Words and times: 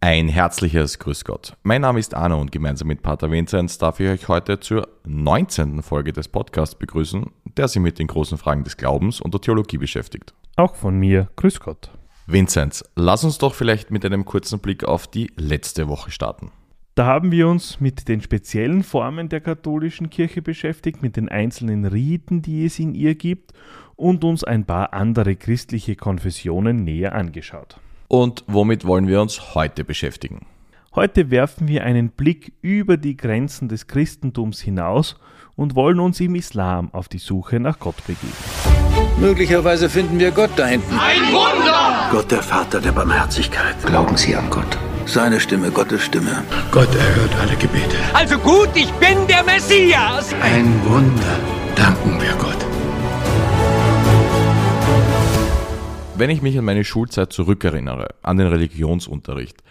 Ein 0.00 0.28
herzliches 0.28 1.00
Grüß 1.00 1.24
Gott. 1.24 1.56
Mein 1.64 1.80
Name 1.80 1.98
ist 1.98 2.14
Arno 2.14 2.40
und 2.40 2.52
gemeinsam 2.52 2.86
mit 2.86 3.02
Pater 3.02 3.32
Vinzenz 3.32 3.78
darf 3.78 3.98
ich 3.98 4.08
euch 4.08 4.28
heute 4.28 4.60
zur 4.60 4.86
19. 5.04 5.82
Folge 5.82 6.12
des 6.12 6.28
Podcasts 6.28 6.76
begrüßen, 6.76 7.26
der 7.56 7.66
sich 7.66 7.82
mit 7.82 7.98
den 7.98 8.06
großen 8.06 8.38
Fragen 8.38 8.62
des 8.62 8.76
Glaubens 8.76 9.20
und 9.20 9.34
der 9.34 9.40
Theologie 9.40 9.76
beschäftigt. 9.76 10.34
Auch 10.54 10.76
von 10.76 10.96
mir, 10.96 11.28
Grüß 11.34 11.58
Gott. 11.58 11.90
Vinzenz, 12.28 12.84
lass 12.94 13.24
uns 13.24 13.38
doch 13.38 13.54
vielleicht 13.54 13.90
mit 13.90 14.04
einem 14.04 14.24
kurzen 14.24 14.60
Blick 14.60 14.84
auf 14.84 15.08
die 15.08 15.32
letzte 15.36 15.88
Woche 15.88 16.12
starten. 16.12 16.52
Da 16.94 17.04
haben 17.04 17.32
wir 17.32 17.48
uns 17.48 17.80
mit 17.80 18.06
den 18.06 18.20
speziellen 18.20 18.84
Formen 18.84 19.28
der 19.28 19.40
katholischen 19.40 20.10
Kirche 20.10 20.42
beschäftigt, 20.42 21.02
mit 21.02 21.16
den 21.16 21.28
einzelnen 21.28 21.84
Riten, 21.84 22.40
die 22.40 22.64
es 22.64 22.78
in 22.78 22.94
ihr 22.94 23.16
gibt 23.16 23.52
und 23.96 24.22
uns 24.22 24.44
ein 24.44 24.64
paar 24.64 24.92
andere 24.92 25.34
christliche 25.34 25.96
Konfessionen 25.96 26.84
näher 26.84 27.16
angeschaut. 27.16 27.80
Und 28.08 28.44
womit 28.46 28.86
wollen 28.86 29.06
wir 29.06 29.20
uns 29.20 29.54
heute 29.54 29.84
beschäftigen? 29.84 30.46
Heute 30.94 31.30
werfen 31.30 31.68
wir 31.68 31.84
einen 31.84 32.08
Blick 32.08 32.54
über 32.62 32.96
die 32.96 33.16
Grenzen 33.16 33.68
des 33.68 33.86
Christentums 33.86 34.60
hinaus 34.60 35.16
und 35.54 35.74
wollen 35.74 36.00
uns 36.00 36.18
im 36.20 36.34
Islam 36.34 36.88
auf 36.92 37.08
die 37.08 37.18
Suche 37.18 37.60
nach 37.60 37.78
Gott 37.78 37.96
begeben. 38.06 38.32
Möglicherweise 39.20 39.90
finden 39.90 40.18
wir 40.18 40.30
Gott 40.30 40.50
da 40.56 40.66
hinten. 40.66 40.94
Ein 40.98 41.32
Wunder! 41.32 42.08
Gott, 42.10 42.30
der 42.30 42.42
Vater 42.42 42.80
der 42.80 42.92
Barmherzigkeit. 42.92 43.76
Glauben 43.84 44.16
Sie 44.16 44.34
an 44.34 44.48
Gott. 44.48 44.78
Seine 45.04 45.40
Stimme, 45.40 45.70
Gottes 45.70 46.02
Stimme. 46.02 46.42
Gott 46.70 46.94
erhört 46.94 47.34
alle 47.40 47.56
Gebete. 47.56 47.96
Also 48.14 48.38
gut, 48.38 48.70
ich 48.74 48.90
bin 48.92 49.26
der 49.26 49.42
Messias. 49.42 50.34
Ein 50.40 50.80
Wunder. 50.84 51.38
Danken 51.76 52.20
wir 52.20 52.32
Gott. 52.34 52.57
Wenn 56.18 56.30
ich 56.30 56.42
mich 56.42 56.58
an 56.58 56.64
meine 56.64 56.82
Schulzeit 56.82 57.32
zurückerinnere, 57.32 58.08
an 58.22 58.38
den 58.38 58.48
Religionsunterricht, 58.48 59.62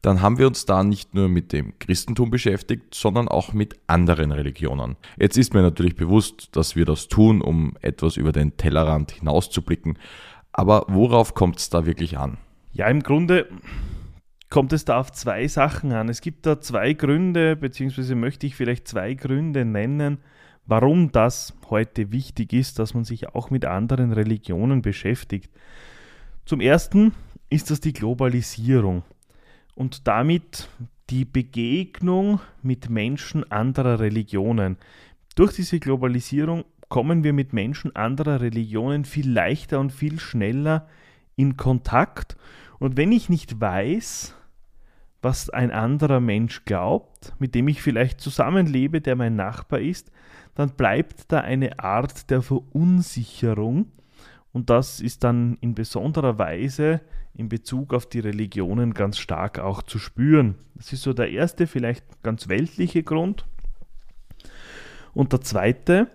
dann 0.00 0.20
haben 0.20 0.36
wir 0.36 0.48
uns 0.48 0.66
da 0.66 0.82
nicht 0.82 1.14
nur 1.14 1.28
mit 1.28 1.52
dem 1.52 1.78
Christentum 1.78 2.28
beschäftigt, 2.28 2.92
sondern 2.92 3.28
auch 3.28 3.52
mit 3.52 3.76
anderen 3.86 4.32
Religionen. 4.32 4.96
Jetzt 5.16 5.38
ist 5.38 5.54
mir 5.54 5.62
natürlich 5.62 5.94
bewusst, 5.94 6.56
dass 6.56 6.74
wir 6.74 6.86
das 6.86 7.06
tun, 7.06 7.40
um 7.40 7.76
etwas 7.82 8.16
über 8.16 8.32
den 8.32 8.56
Tellerrand 8.56 9.12
hinauszublicken. 9.12 9.96
Aber 10.50 10.86
worauf 10.88 11.34
kommt 11.34 11.60
es 11.60 11.70
da 11.70 11.86
wirklich 11.86 12.18
an? 12.18 12.38
Ja, 12.72 12.88
im 12.88 13.04
Grunde 13.04 13.46
kommt 14.50 14.72
es 14.72 14.84
da 14.84 14.98
auf 14.98 15.12
zwei 15.12 15.46
Sachen 15.46 15.92
an. 15.92 16.08
Es 16.08 16.20
gibt 16.20 16.46
da 16.46 16.60
zwei 16.60 16.94
Gründe, 16.94 17.54
beziehungsweise 17.54 18.16
möchte 18.16 18.44
ich 18.48 18.56
vielleicht 18.56 18.88
zwei 18.88 19.14
Gründe 19.14 19.64
nennen, 19.64 20.18
warum 20.66 21.12
das 21.12 21.54
heute 21.70 22.10
wichtig 22.10 22.52
ist, 22.52 22.80
dass 22.80 22.92
man 22.92 23.04
sich 23.04 23.36
auch 23.36 23.50
mit 23.50 23.66
anderen 23.66 24.12
Religionen 24.12 24.82
beschäftigt. 24.82 25.48
Zum 26.44 26.60
Ersten 26.60 27.14
ist 27.50 27.70
das 27.70 27.80
die 27.80 27.92
Globalisierung 27.92 29.04
und 29.76 30.08
damit 30.08 30.68
die 31.08 31.24
Begegnung 31.24 32.40
mit 32.62 32.90
Menschen 32.90 33.50
anderer 33.50 34.00
Religionen. 34.00 34.76
Durch 35.36 35.54
diese 35.54 35.78
Globalisierung 35.78 36.64
kommen 36.88 37.22
wir 37.22 37.32
mit 37.32 37.52
Menschen 37.52 37.94
anderer 37.94 38.40
Religionen 38.40 39.04
viel 39.04 39.30
leichter 39.30 39.78
und 39.78 39.92
viel 39.92 40.18
schneller 40.18 40.88
in 41.36 41.56
Kontakt. 41.56 42.36
Und 42.80 42.96
wenn 42.96 43.12
ich 43.12 43.28
nicht 43.28 43.60
weiß, 43.60 44.34
was 45.22 45.48
ein 45.48 45.70
anderer 45.70 46.20
Mensch 46.20 46.64
glaubt, 46.64 47.34
mit 47.38 47.54
dem 47.54 47.68
ich 47.68 47.80
vielleicht 47.80 48.20
zusammenlebe, 48.20 49.00
der 49.00 49.14
mein 49.14 49.36
Nachbar 49.36 49.78
ist, 49.78 50.10
dann 50.56 50.70
bleibt 50.70 51.30
da 51.30 51.40
eine 51.40 51.78
Art 51.78 52.30
der 52.30 52.42
Verunsicherung 52.42 53.92
und 54.52 54.70
das 54.70 55.00
ist 55.00 55.24
dann 55.24 55.58
in 55.60 55.74
besonderer 55.74 56.38
Weise 56.38 57.00
in 57.34 57.48
Bezug 57.48 57.92
auf 57.94 58.06
die 58.06 58.20
Religionen 58.20 58.94
ganz 58.94 59.18
stark 59.18 59.58
auch 59.58 59.82
zu 59.82 59.98
spüren. 59.98 60.54
Das 60.74 60.92
ist 60.92 61.02
so 61.02 61.14
der 61.14 61.30
erste, 61.30 61.66
vielleicht 61.66 62.04
ganz 62.22 62.46
weltliche 62.48 63.02
Grund. 63.02 63.44
Und 65.14 65.32
der 65.32 65.40
zweite, 65.40 66.08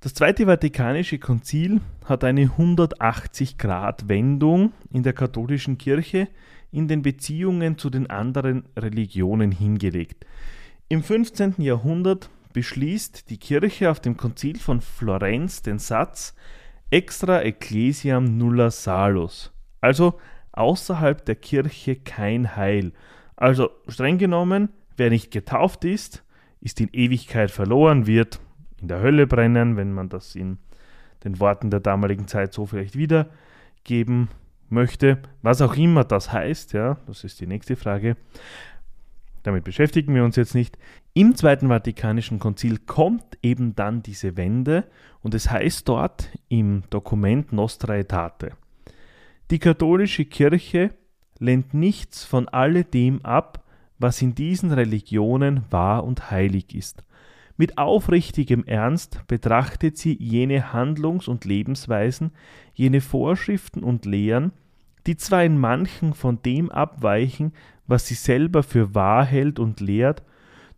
das 0.00 0.14
Zweite 0.14 0.46
Vatikanische 0.46 1.18
Konzil 1.18 1.82
hat 2.04 2.22
eine 2.24 2.46
180-Grad-Wendung 2.46 4.72
in 4.92 5.02
der 5.02 5.12
katholischen 5.12 5.76
Kirche 5.78 6.28
in 6.72 6.88
den 6.88 7.02
Beziehungen 7.02 7.76
zu 7.76 7.90
den 7.90 8.08
anderen 8.08 8.64
Religionen 8.76 9.50
hingelegt. 9.50 10.24
Im 10.88 11.02
15. 11.02 11.56
Jahrhundert 11.58 12.30
beschließt 12.52 13.30
die 13.30 13.38
Kirche 13.38 13.90
auf 13.90 14.00
dem 14.00 14.16
Konzil 14.16 14.58
von 14.58 14.80
Florenz 14.80 15.62
den 15.62 15.78
Satz, 15.78 16.34
extra 16.90 17.42
ecclesiam 17.42 18.36
nulla 18.36 18.70
salus, 18.70 19.52
also 19.80 20.18
außerhalb 20.52 21.24
der 21.24 21.36
Kirche 21.36 21.96
kein 21.96 22.56
Heil. 22.56 22.92
Also 23.36 23.70
streng 23.88 24.18
genommen, 24.18 24.70
wer 24.96 25.10
nicht 25.10 25.30
getauft 25.30 25.84
ist, 25.84 26.24
ist 26.60 26.80
in 26.80 26.90
Ewigkeit 26.92 27.50
verloren, 27.50 28.06
wird 28.06 28.40
in 28.80 28.88
der 28.88 29.00
Hölle 29.00 29.26
brennen, 29.26 29.76
wenn 29.76 29.92
man 29.92 30.08
das 30.08 30.34
in 30.34 30.58
den 31.24 31.38
Worten 31.40 31.70
der 31.70 31.80
damaligen 31.80 32.28
Zeit 32.28 32.52
so 32.52 32.66
vielleicht 32.66 32.96
wiedergeben 32.96 34.28
möchte. 34.68 35.18
Was 35.42 35.62
auch 35.62 35.76
immer 35.76 36.04
das 36.04 36.32
heißt, 36.32 36.72
ja, 36.72 36.98
das 37.06 37.24
ist 37.24 37.40
die 37.40 37.46
nächste 37.46 37.76
Frage. 37.76 38.16
Damit 39.42 39.64
beschäftigen 39.64 40.14
wir 40.14 40.24
uns 40.24 40.36
jetzt 40.36 40.54
nicht. 40.54 40.76
Im 41.12 41.34
Zweiten 41.34 41.68
Vatikanischen 41.68 42.38
Konzil 42.38 42.78
kommt 42.78 43.36
eben 43.42 43.74
dann 43.74 44.02
diese 44.02 44.36
Wende 44.36 44.84
und 45.22 45.34
es 45.34 45.50
heißt 45.50 45.88
dort 45.88 46.28
im 46.48 46.84
Dokument 46.88 47.52
Nostra 47.52 47.94
Aetate, 47.94 48.52
die 49.50 49.58
katholische 49.58 50.24
Kirche 50.24 50.94
lehnt 51.40 51.74
nichts 51.74 52.24
von 52.24 52.48
alledem 52.48 53.24
ab, 53.24 53.64
was 53.98 54.22
in 54.22 54.36
diesen 54.36 54.70
Religionen 54.70 55.64
wahr 55.70 56.04
und 56.04 56.30
heilig 56.30 56.76
ist. 56.76 57.02
Mit 57.56 57.76
aufrichtigem 57.76 58.62
Ernst 58.64 59.26
betrachtet 59.26 59.98
sie 59.98 60.16
jene 60.16 60.72
Handlungs- 60.72 61.26
und 61.26 61.44
Lebensweisen, 61.44 62.30
jene 62.72 63.00
Vorschriften 63.00 63.82
und 63.82 64.06
Lehren, 64.06 64.52
die 65.06 65.16
zwar 65.16 65.42
in 65.42 65.58
manchen 65.58 66.14
von 66.14 66.40
dem 66.42 66.70
abweichen, 66.70 67.52
was 67.88 68.06
sie 68.06 68.14
selber 68.14 68.62
für 68.62 68.94
wahr 68.94 69.24
hält 69.24 69.58
und 69.58 69.80
lehrt, 69.80 70.22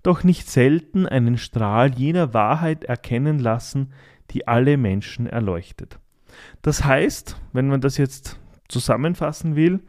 doch 0.02 0.24
nicht 0.24 0.48
selten 0.48 1.06
einen 1.06 1.38
Strahl 1.38 1.94
jener 1.94 2.34
Wahrheit 2.34 2.84
erkennen 2.84 3.38
lassen, 3.38 3.92
die 4.30 4.48
alle 4.48 4.76
Menschen 4.76 5.26
erleuchtet. 5.26 5.98
Das 6.62 6.84
heißt, 6.84 7.40
wenn 7.52 7.68
man 7.68 7.80
das 7.80 7.98
jetzt 7.98 8.38
zusammenfassen 8.68 9.54
will, 9.54 9.80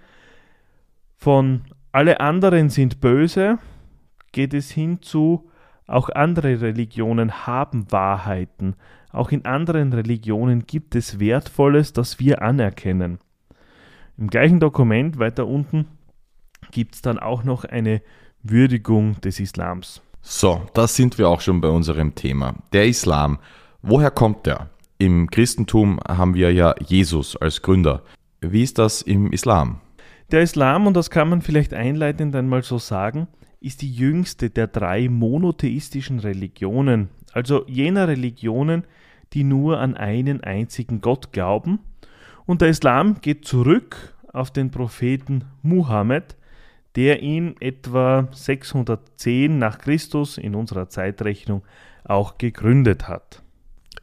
von 1.18 1.64
alle 1.92 2.20
anderen 2.20 2.70
sind 2.70 3.00
böse, 3.00 3.58
geht 4.32 4.54
es 4.54 4.70
hin 4.72 5.02
zu 5.02 5.50
auch 5.88 6.10
andere 6.10 6.62
Religionen 6.62 7.46
haben 7.46 7.92
Wahrheiten, 7.92 8.76
auch 9.12 9.32
in 9.32 9.46
anderen 9.46 9.94
Religionen 9.94 10.66
gibt 10.66 10.96
es 10.96 11.20
Wertvolles, 11.20 11.94
das 11.94 12.20
wir 12.20 12.42
anerkennen. 12.42 13.20
Im 14.18 14.30
gleichen 14.30 14.60
Dokument 14.60 15.20
weiter 15.20 15.48
unten 15.48 15.88
gibt 16.72 16.96
es 16.96 17.02
dann 17.02 17.20
auch 17.20 17.44
noch 17.44 17.64
eine 17.66 18.02
Würdigung 18.44 19.20
des 19.22 19.40
Islams. 19.40 20.02
So, 20.22 20.62
da 20.74 20.88
sind 20.88 21.18
wir 21.18 21.30
auch 21.30 21.42
schon 21.42 21.62
bei 21.62 21.70
unserem 21.70 22.14
Thema. 22.14 22.56
Der 22.74 22.88
Islam, 22.88 23.40
woher 23.82 24.12
kommt 24.12 24.46
der? 24.46 24.70
Im 24.98 25.30
Christentum 25.30 26.00
haben 26.08 26.34
wir 26.34 26.54
ja 26.54 26.76
Jesus 26.86 27.36
als 27.38 27.62
Gründer. 27.62 28.04
Wie 28.42 28.64
ist 28.64 28.78
das 28.78 29.02
im 29.02 29.32
Islam? 29.32 29.80
Der 30.32 30.42
Islam, 30.42 30.88
und 30.88 30.96
das 30.96 31.10
kann 31.10 31.30
man 31.30 31.42
vielleicht 31.42 31.74
einleitend 31.74 32.36
einmal 32.36 32.64
so 32.64 32.78
sagen, 32.78 33.28
ist 33.62 33.82
die 33.82 33.92
jüngste 33.92 34.50
der 34.50 34.68
drei 34.68 35.08
monotheistischen 35.08 36.20
Religionen, 36.20 37.10
also 37.32 37.66
jener 37.68 38.10
Religionen, 38.10 38.84
die 39.32 39.46
nur 39.46 39.80
an 39.80 39.96
einen 39.96 40.44
einzigen 40.44 41.00
Gott 41.00 41.32
glauben. 41.32 41.80
Und 42.46 42.62
der 42.62 42.70
Islam 42.70 43.22
geht 43.22 43.46
zurück 43.46 44.16
auf 44.34 44.52
den 44.52 44.70
Propheten 44.70 45.46
Muhammad, 45.62 46.36
der 46.96 47.22
ihn 47.22 47.56
etwa 47.60 48.28
610 48.32 49.58
nach 49.58 49.80
Christus 49.80 50.38
in 50.38 50.56
unserer 50.56 50.90
Zeitrechnung 50.90 51.64
auch 52.04 52.38
gegründet 52.38 53.08
hat. 53.08 53.42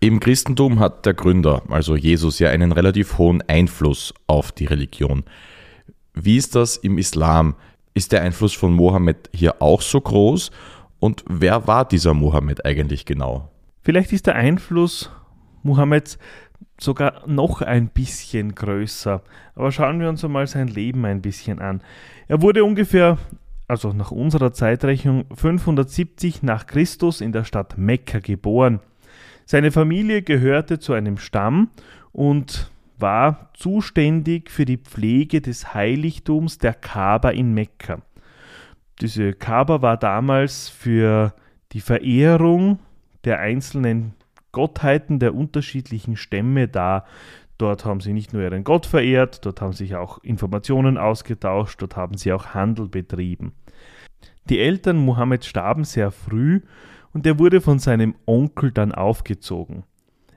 Im 0.00 0.18
Christentum 0.18 0.80
hat 0.80 1.04
der 1.04 1.14
Gründer, 1.14 1.62
also 1.68 1.94
Jesus, 1.94 2.38
ja 2.38 2.48
einen 2.48 2.72
relativ 2.72 3.18
hohen 3.18 3.42
Einfluss 3.48 4.14
auf 4.26 4.50
die 4.50 4.64
Religion. 4.64 5.24
Wie 6.14 6.36
ist 6.36 6.54
das 6.54 6.76
im 6.78 6.96
Islam? 6.96 7.54
Ist 7.92 8.12
der 8.12 8.22
Einfluss 8.22 8.54
von 8.54 8.72
Mohammed 8.72 9.28
hier 9.34 9.60
auch 9.60 9.82
so 9.82 10.00
groß? 10.00 10.50
Und 11.00 11.24
wer 11.28 11.66
war 11.66 11.86
dieser 11.86 12.14
Mohammed 12.14 12.64
eigentlich 12.64 13.04
genau? 13.04 13.50
Vielleicht 13.82 14.12
ist 14.12 14.26
der 14.26 14.36
Einfluss 14.36 15.10
Mohammeds 15.62 16.18
sogar 16.78 17.26
noch 17.26 17.62
ein 17.62 17.88
bisschen 17.88 18.54
größer. 18.54 19.22
Aber 19.54 19.72
schauen 19.72 20.00
wir 20.00 20.08
uns 20.08 20.24
einmal 20.24 20.46
sein 20.46 20.68
Leben 20.68 21.04
ein 21.04 21.22
bisschen 21.22 21.58
an. 21.58 21.82
Er 22.28 22.42
wurde 22.42 22.64
ungefähr, 22.64 23.18
also 23.68 23.92
nach 23.92 24.10
unserer 24.10 24.52
Zeitrechnung, 24.52 25.24
570 25.34 26.42
nach 26.42 26.66
Christus 26.66 27.20
in 27.20 27.32
der 27.32 27.44
Stadt 27.44 27.76
Mekka 27.76 28.20
geboren. 28.20 28.80
Seine 29.44 29.72
Familie 29.72 30.22
gehörte 30.22 30.78
zu 30.78 30.92
einem 30.92 31.18
Stamm 31.18 31.70
und 32.12 32.70
war 32.98 33.50
zuständig 33.54 34.50
für 34.50 34.64
die 34.64 34.76
Pflege 34.76 35.40
des 35.40 35.74
Heiligtums 35.74 36.58
der 36.58 36.74
Kaaba 36.74 37.30
in 37.30 37.52
Mekka. 37.52 38.02
Diese 39.00 39.32
Kaaba 39.32 39.82
war 39.82 39.96
damals 39.96 40.68
für 40.68 41.34
die 41.72 41.80
Verehrung 41.80 42.78
der 43.24 43.40
einzelnen 43.40 44.14
Gottheiten 44.52 45.18
der 45.18 45.34
unterschiedlichen 45.34 46.16
Stämme 46.16 46.68
da. 46.68 47.04
Dort 47.58 47.84
haben 47.84 48.00
sie 48.00 48.12
nicht 48.12 48.32
nur 48.32 48.42
ihren 48.42 48.64
Gott 48.64 48.86
verehrt, 48.86 49.44
dort 49.44 49.60
haben 49.60 49.72
sich 49.72 49.94
auch 49.94 50.18
Informationen 50.24 50.96
ausgetauscht, 50.96 51.82
dort 51.82 51.96
haben 51.96 52.16
sie 52.16 52.32
auch 52.32 52.46
Handel 52.54 52.88
betrieben. 52.88 53.52
Die 54.48 54.58
Eltern 54.58 54.96
Mohammeds 54.96 55.46
starben 55.46 55.84
sehr 55.84 56.10
früh 56.10 56.62
und 57.12 57.26
er 57.26 57.38
wurde 57.38 57.60
von 57.60 57.78
seinem 57.78 58.14
Onkel 58.26 58.72
dann 58.72 58.92
aufgezogen. 58.92 59.84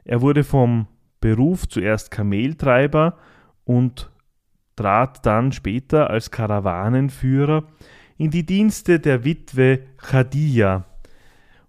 Er 0.03 0.21
wurde 0.21 0.43
vom 0.43 0.87
Beruf 1.21 1.67
zuerst 1.69 2.11
Kameltreiber 2.11 3.17
und 3.63 4.11
trat 4.75 5.25
dann 5.25 5.51
später 5.51 6.09
als 6.09 6.31
Karawanenführer 6.31 7.63
in 8.17 8.31
die 8.31 8.45
Dienste 8.45 8.99
der 8.99 9.23
Witwe 9.23 9.79
Khadija. 9.97 10.85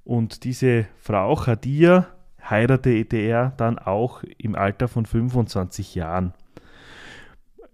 Und 0.04 0.44
diese 0.44 0.86
Frau 0.98 1.34
Khadija 1.34 2.08
heiratete 2.48 3.16
er 3.16 3.52
dann 3.56 3.78
auch 3.78 4.22
im 4.38 4.54
Alter 4.54 4.88
von 4.88 5.06
25 5.06 5.94
Jahren. 5.94 6.34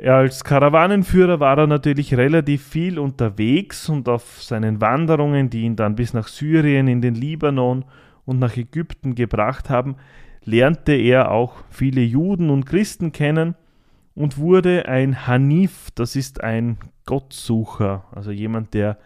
Als 0.03 0.45
Karawanenführer 0.45 1.41
war 1.41 1.59
er 1.59 1.67
natürlich 1.67 2.15
relativ 2.15 2.67
viel 2.67 2.99
unterwegs 2.99 3.89
und 3.91 4.09
auf 4.09 4.43
seinen 4.43 4.81
Wanderungen, 4.81 5.51
die 5.51 5.63
ihn 5.63 5.77
dann 5.77 5.95
bis 5.95 6.15
nach 6.15 6.29
Syrien, 6.29 6.89
in 6.89 7.03
den 7.03 7.15
Libanon 7.15 7.85
und 8.25 8.39
nach 8.39 8.57
Ägypten 8.57 9.15
gebracht 9.15 9.69
haben, 9.69 9.97
lernte 10.45 10.93
er 10.93 11.31
auch 11.31 11.57
viele 11.69 12.01
Juden 12.01 12.49
und 12.49 12.65
Christen 12.65 13.13
kennen 13.13 13.57
und 14.15 14.39
wurde 14.39 14.87
ein 14.87 15.27
Hanif, 15.27 15.91
das 15.95 16.17
ist 16.17 16.43
ein 16.43 16.79
Gottsucher, 17.05 18.05
also 18.13 18.31
jemand, 18.31 18.73
der 18.73 18.97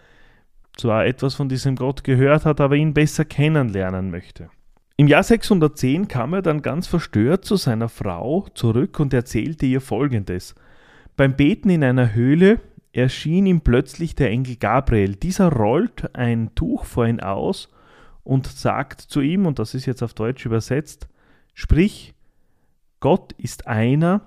zwar 0.77 1.07
etwas 1.07 1.35
von 1.35 1.49
diesem 1.49 1.75
Gott 1.75 2.05
gehört 2.05 2.45
hat, 2.45 2.61
aber 2.61 2.77
ihn 2.77 2.95
besser 2.95 3.25
kennenlernen 3.25 4.11
möchte. 4.11 4.49
Im 4.97 5.09
Jahr 5.09 5.25
610 5.25 6.07
kam 6.07 6.35
er 6.35 6.43
dann 6.43 6.63
ganz 6.63 6.87
verstört 6.87 7.45
zu 7.45 7.57
seiner 7.57 7.89
Frau 7.89 8.47
zurück 8.55 9.01
und 9.01 9.13
erzählte 9.13 9.67
ihr 9.67 9.81
Folgendes. 9.81 10.55
Beim 11.17 11.35
Beten 11.35 11.69
in 11.69 11.83
einer 11.83 12.15
Höhle 12.15 12.61
erschien 12.93 13.45
ihm 13.47 13.61
plötzlich 13.63 14.15
der 14.15 14.31
Engel 14.31 14.55
Gabriel. 14.55 15.17
Dieser 15.17 15.53
rollt 15.53 16.15
ein 16.15 16.55
Tuch 16.55 16.85
vor 16.85 17.09
ihn 17.09 17.19
aus 17.19 17.73
und 18.23 18.47
sagt 18.47 19.01
zu 19.01 19.21
ihm, 19.21 19.47
und 19.47 19.59
das 19.59 19.75
ist 19.75 19.87
jetzt 19.87 20.03
auf 20.05 20.15
Deutsch 20.15 20.47
übersetzt, 20.47 21.09
sprich, 21.55 22.15
Gott 23.01 23.33
ist 23.33 23.67
einer, 23.67 24.21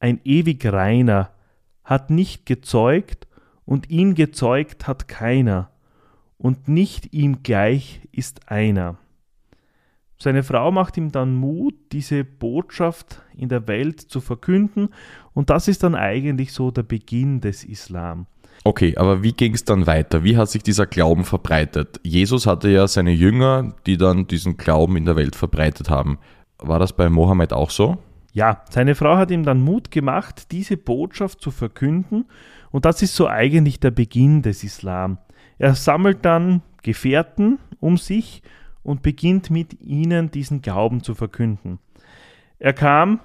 ein 0.00 0.22
ewig 0.24 0.64
reiner, 0.64 1.32
hat 1.84 2.08
nicht 2.08 2.46
gezeugt 2.46 3.26
und 3.66 3.90
ihn 3.90 4.14
gezeugt 4.14 4.88
hat 4.88 5.06
keiner, 5.06 5.70
und 6.38 6.66
nicht 6.66 7.12
ihm 7.12 7.42
gleich 7.42 8.00
ist 8.10 8.50
einer. 8.50 8.96
Seine 10.18 10.42
Frau 10.42 10.70
macht 10.70 10.96
ihm 10.96 11.12
dann 11.12 11.34
Mut, 11.34 11.74
diese 11.92 12.24
Botschaft 12.24 13.22
in 13.36 13.48
der 13.48 13.66
Welt 13.66 14.00
zu 14.00 14.20
verkünden 14.20 14.90
und 15.32 15.50
das 15.50 15.68
ist 15.68 15.82
dann 15.82 15.94
eigentlich 15.94 16.52
so 16.52 16.70
der 16.70 16.84
Beginn 16.84 17.40
des 17.40 17.64
Islam. 17.64 18.26
Okay, 18.62 18.96
aber 18.96 19.22
wie 19.22 19.32
ging 19.32 19.54
es 19.54 19.64
dann 19.64 19.86
weiter? 19.86 20.24
Wie 20.24 20.36
hat 20.36 20.48
sich 20.48 20.62
dieser 20.62 20.86
Glauben 20.86 21.24
verbreitet? 21.24 22.00
Jesus 22.02 22.46
hatte 22.46 22.70
ja 22.70 22.86
seine 22.86 23.10
Jünger, 23.10 23.74
die 23.86 23.96
dann 23.96 24.26
diesen 24.26 24.56
Glauben 24.56 24.96
in 24.96 25.04
der 25.04 25.16
Welt 25.16 25.36
verbreitet 25.36 25.90
haben. 25.90 26.18
War 26.58 26.78
das 26.78 26.94
bei 26.94 27.10
Mohammed 27.10 27.52
auch 27.52 27.70
so? 27.70 27.98
Ja, 28.32 28.62
seine 28.70 28.94
Frau 28.94 29.16
hat 29.16 29.30
ihm 29.30 29.44
dann 29.44 29.60
Mut 29.60 29.90
gemacht, 29.90 30.50
diese 30.50 30.76
Botschaft 30.76 31.40
zu 31.40 31.50
verkünden 31.50 32.24
und 32.70 32.84
das 32.84 33.02
ist 33.02 33.14
so 33.14 33.28
eigentlich 33.28 33.80
der 33.80 33.90
Beginn 33.90 34.42
des 34.42 34.64
Islam. 34.64 35.18
Er 35.58 35.74
sammelt 35.74 36.24
dann 36.24 36.62
Gefährten 36.82 37.58
um 37.80 37.96
sich 37.96 38.42
und 38.84 39.02
beginnt 39.02 39.50
mit 39.50 39.80
ihnen 39.80 40.30
diesen 40.30 40.62
Glauben 40.62 41.02
zu 41.02 41.16
verkünden. 41.16 41.80
Er 42.60 42.72
kam 42.72 43.18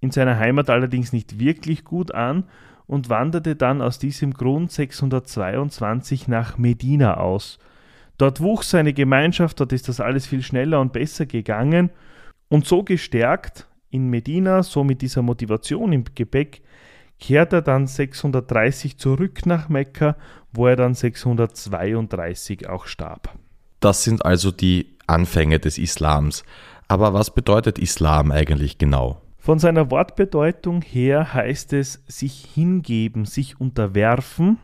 in 0.00 0.12
seiner 0.12 0.38
Heimat 0.38 0.70
allerdings 0.70 1.12
nicht 1.12 1.40
wirklich 1.40 1.84
gut 1.84 2.14
an 2.14 2.44
und 2.86 3.08
wanderte 3.08 3.56
dann 3.56 3.82
aus 3.82 3.98
diesem 3.98 4.34
Grund 4.34 4.70
622 4.70 6.28
nach 6.28 6.58
Medina 6.58 7.16
aus. 7.16 7.58
Dort 8.18 8.40
wuchs 8.40 8.70
seine 8.70 8.92
Gemeinschaft, 8.92 9.58
dort 9.58 9.72
ist 9.72 9.88
das 9.88 10.00
alles 10.00 10.26
viel 10.26 10.42
schneller 10.42 10.80
und 10.80 10.92
besser 10.92 11.26
gegangen 11.26 11.90
und 12.48 12.66
so 12.66 12.82
gestärkt 12.82 13.66
in 13.88 14.10
Medina, 14.10 14.62
so 14.62 14.84
mit 14.84 15.02
dieser 15.02 15.22
Motivation 15.22 15.92
im 15.92 16.04
Gepäck, 16.14 16.62
kehrt 17.18 17.52
er 17.52 17.62
dann 17.62 17.86
630 17.86 18.98
zurück 18.98 19.46
nach 19.46 19.68
Mekka, 19.68 20.16
wo 20.52 20.66
er 20.66 20.76
dann 20.76 20.94
632 20.94 22.68
auch 22.68 22.86
starb. 22.86 23.38
Das 23.82 24.04
sind 24.04 24.24
also 24.24 24.52
die 24.52 24.96
Anfänge 25.08 25.58
des 25.58 25.76
Islams. 25.76 26.44
Aber 26.86 27.14
was 27.14 27.34
bedeutet 27.34 27.80
Islam 27.80 28.30
eigentlich 28.30 28.78
genau? 28.78 29.20
Von 29.38 29.58
seiner 29.58 29.90
Wortbedeutung 29.90 30.82
her 30.82 31.34
heißt 31.34 31.72
es 31.72 32.04
sich 32.06 32.48
hingeben, 32.54 33.24
sich 33.24 33.60
unterwerfen 33.60 34.58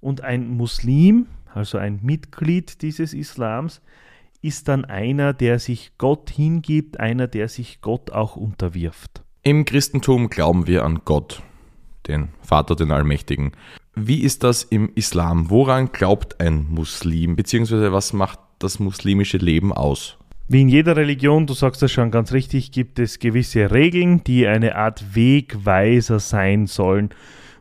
und 0.00 0.20
ein 0.22 0.50
Muslim, 0.50 1.28
also 1.54 1.78
ein 1.78 2.00
Mitglied 2.02 2.82
dieses 2.82 3.14
Islams, 3.14 3.80
ist 4.42 4.68
dann 4.68 4.84
einer, 4.84 5.32
der 5.32 5.58
sich 5.60 5.92
Gott 5.96 6.28
hingibt, 6.28 7.00
einer, 7.00 7.26
der 7.26 7.48
sich 7.48 7.80
Gott 7.80 8.10
auch 8.10 8.36
unterwirft. 8.36 9.22
Im 9.44 9.64
Christentum 9.64 10.28
glauben 10.28 10.66
wir 10.66 10.84
an 10.84 11.00
Gott, 11.06 11.42
den 12.06 12.28
Vater, 12.42 12.76
den 12.76 12.92
Allmächtigen. 12.92 13.52
Wie 13.94 14.20
ist 14.20 14.44
das 14.44 14.62
im 14.62 14.92
Islam? 14.94 15.48
Woran 15.48 15.90
glaubt 15.90 16.38
ein 16.38 16.66
Muslim? 16.68 17.34
Beziehungsweise 17.34 17.92
was 17.94 18.12
macht 18.12 18.40
das 18.58 18.78
muslimische 18.78 19.38
Leben 19.38 19.72
aus? 19.72 20.18
Wie 20.48 20.62
in 20.62 20.68
jeder 20.68 20.96
Religion, 20.96 21.46
du 21.46 21.52
sagst 21.52 21.82
das 21.82 21.92
schon 21.92 22.10
ganz 22.10 22.32
richtig, 22.32 22.72
gibt 22.72 22.98
es 22.98 23.18
gewisse 23.18 23.70
Regeln, 23.70 24.24
die 24.24 24.46
eine 24.46 24.76
Art 24.76 25.14
Wegweiser 25.14 26.20
sein 26.20 26.66
sollen. 26.66 27.10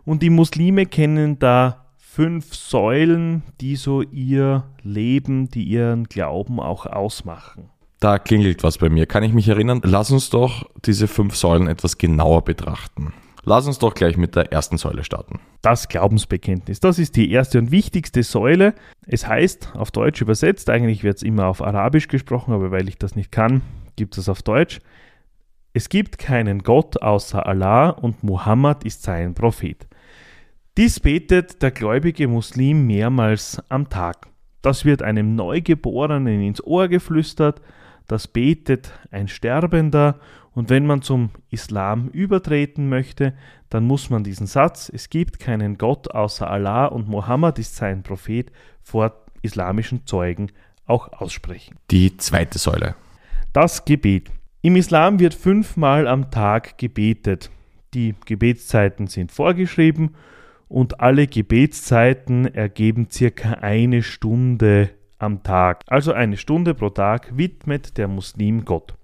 Und 0.05 0.23
die 0.23 0.29
Muslime 0.29 0.85
kennen 0.85 1.37
da 1.37 1.87
fünf 1.97 2.55
Säulen, 2.55 3.43
die 3.59 3.75
so 3.75 4.01
ihr 4.01 4.63
Leben, 4.83 5.49
die 5.49 5.63
ihren 5.65 6.05
Glauben 6.05 6.61
auch 6.61 6.85
ausmachen. 6.85 7.69
Da 7.99 8.19
klingelt 8.19 8.63
was 8.63 8.77
bei 8.77 8.89
mir. 8.89 9.05
Kann 9.05 9.23
ich 9.23 9.33
mich 9.33 9.49
erinnern? 9.49 9.81
Lass 9.83 10.09
uns 10.09 10.29
doch 10.29 10.69
diese 10.85 11.07
fünf 11.07 11.35
Säulen 11.35 11.67
etwas 11.67 11.97
genauer 11.97 12.43
betrachten. 12.43 13.13
Lass 13.49 13.65
uns 13.65 13.79
doch 13.79 13.93
gleich 13.93 14.17
mit 14.17 14.35
der 14.35 14.51
ersten 14.51 14.77
Säule 14.77 15.05
starten. 15.05 15.39
Das 15.61 15.87
Glaubensbekenntnis. 15.87 16.81
Das 16.81 16.99
ist 16.99 17.15
die 17.15 17.31
erste 17.31 17.59
und 17.59 17.71
wichtigste 17.71 18.21
Säule. 18.21 18.75
Es 19.05 19.25
heißt, 19.25 19.71
auf 19.73 19.89
Deutsch 19.89 20.19
übersetzt, 20.19 20.69
eigentlich 20.69 21.05
wird 21.05 21.15
es 21.15 21.23
immer 21.23 21.47
auf 21.47 21.61
Arabisch 21.61 22.09
gesprochen, 22.09 22.53
aber 22.53 22.71
weil 22.71 22.89
ich 22.89 22.97
das 22.97 23.15
nicht 23.15 23.31
kann, 23.31 23.61
gibt 23.95 24.17
es 24.17 24.27
auf 24.27 24.41
Deutsch. 24.41 24.81
Es 25.71 25.87
gibt 25.87 26.17
keinen 26.17 26.61
Gott 26.61 27.01
außer 27.01 27.45
Allah 27.45 27.91
und 27.91 28.21
Muhammad 28.21 28.83
ist 28.83 29.03
sein 29.03 29.33
Prophet. 29.33 29.87
Dies 30.75 30.99
betet 30.99 31.61
der 31.61 31.71
gläubige 31.71 32.27
Muslim 32.27 32.85
mehrmals 32.85 33.63
am 33.69 33.87
Tag. 33.87 34.27
Das 34.61 34.83
wird 34.83 35.01
einem 35.01 35.35
Neugeborenen 35.35 36.41
ins 36.41 36.61
Ohr 36.61 36.89
geflüstert, 36.89 37.61
das 38.07 38.27
betet 38.27 38.91
ein 39.09 39.29
Sterbender 39.29 40.19
und 40.57 40.71
wenn 40.71 40.87
man 40.87 41.03
zum 41.03 41.29
Islam 41.51 42.07
übertreten 42.07 42.89
möchte, 42.89 43.35
dann 43.69 43.83
muss 43.83 44.09
man 44.09 44.23
diesen 44.23 44.47
Satz, 44.47 44.89
es 44.91 45.11
gibt 45.11 45.37
keinen 45.37 45.77
Gott 45.77 46.09
außer 46.09 46.49
Allah 46.49 46.87
und 46.87 47.07
Mohammed 47.07 47.59
ist 47.59 47.75
sein 47.75 48.01
Prophet, 48.01 48.51
vor 48.81 49.13
islamischen 49.43 50.07
Zeugen 50.07 50.51
auch 50.87 51.13
aussprechen. 51.13 51.75
Die 51.91 52.17
zweite 52.17 52.57
Säule. 52.57 52.95
Das 53.53 53.85
Gebet. 53.85 54.31
Im 54.63 54.75
Islam 54.77 55.19
wird 55.19 55.35
fünfmal 55.35 56.07
am 56.07 56.31
Tag 56.31 56.79
gebetet. 56.79 57.51
Die 57.93 58.15
Gebetszeiten 58.25 59.05
sind 59.05 59.31
vorgeschrieben 59.31 60.15
und 60.67 61.01
alle 61.01 61.27
Gebetszeiten 61.27 62.51
ergeben 62.51 63.09
circa 63.11 63.51
eine 63.61 64.01
Stunde 64.01 64.89
am 65.19 65.43
Tag. 65.43 65.83
Also 65.85 66.13
eine 66.13 66.35
Stunde 66.35 66.73
pro 66.73 66.89
Tag 66.89 67.37
widmet 67.37 67.99
der 67.99 68.07
Muslim 68.07 68.65
Gott. 68.65 68.95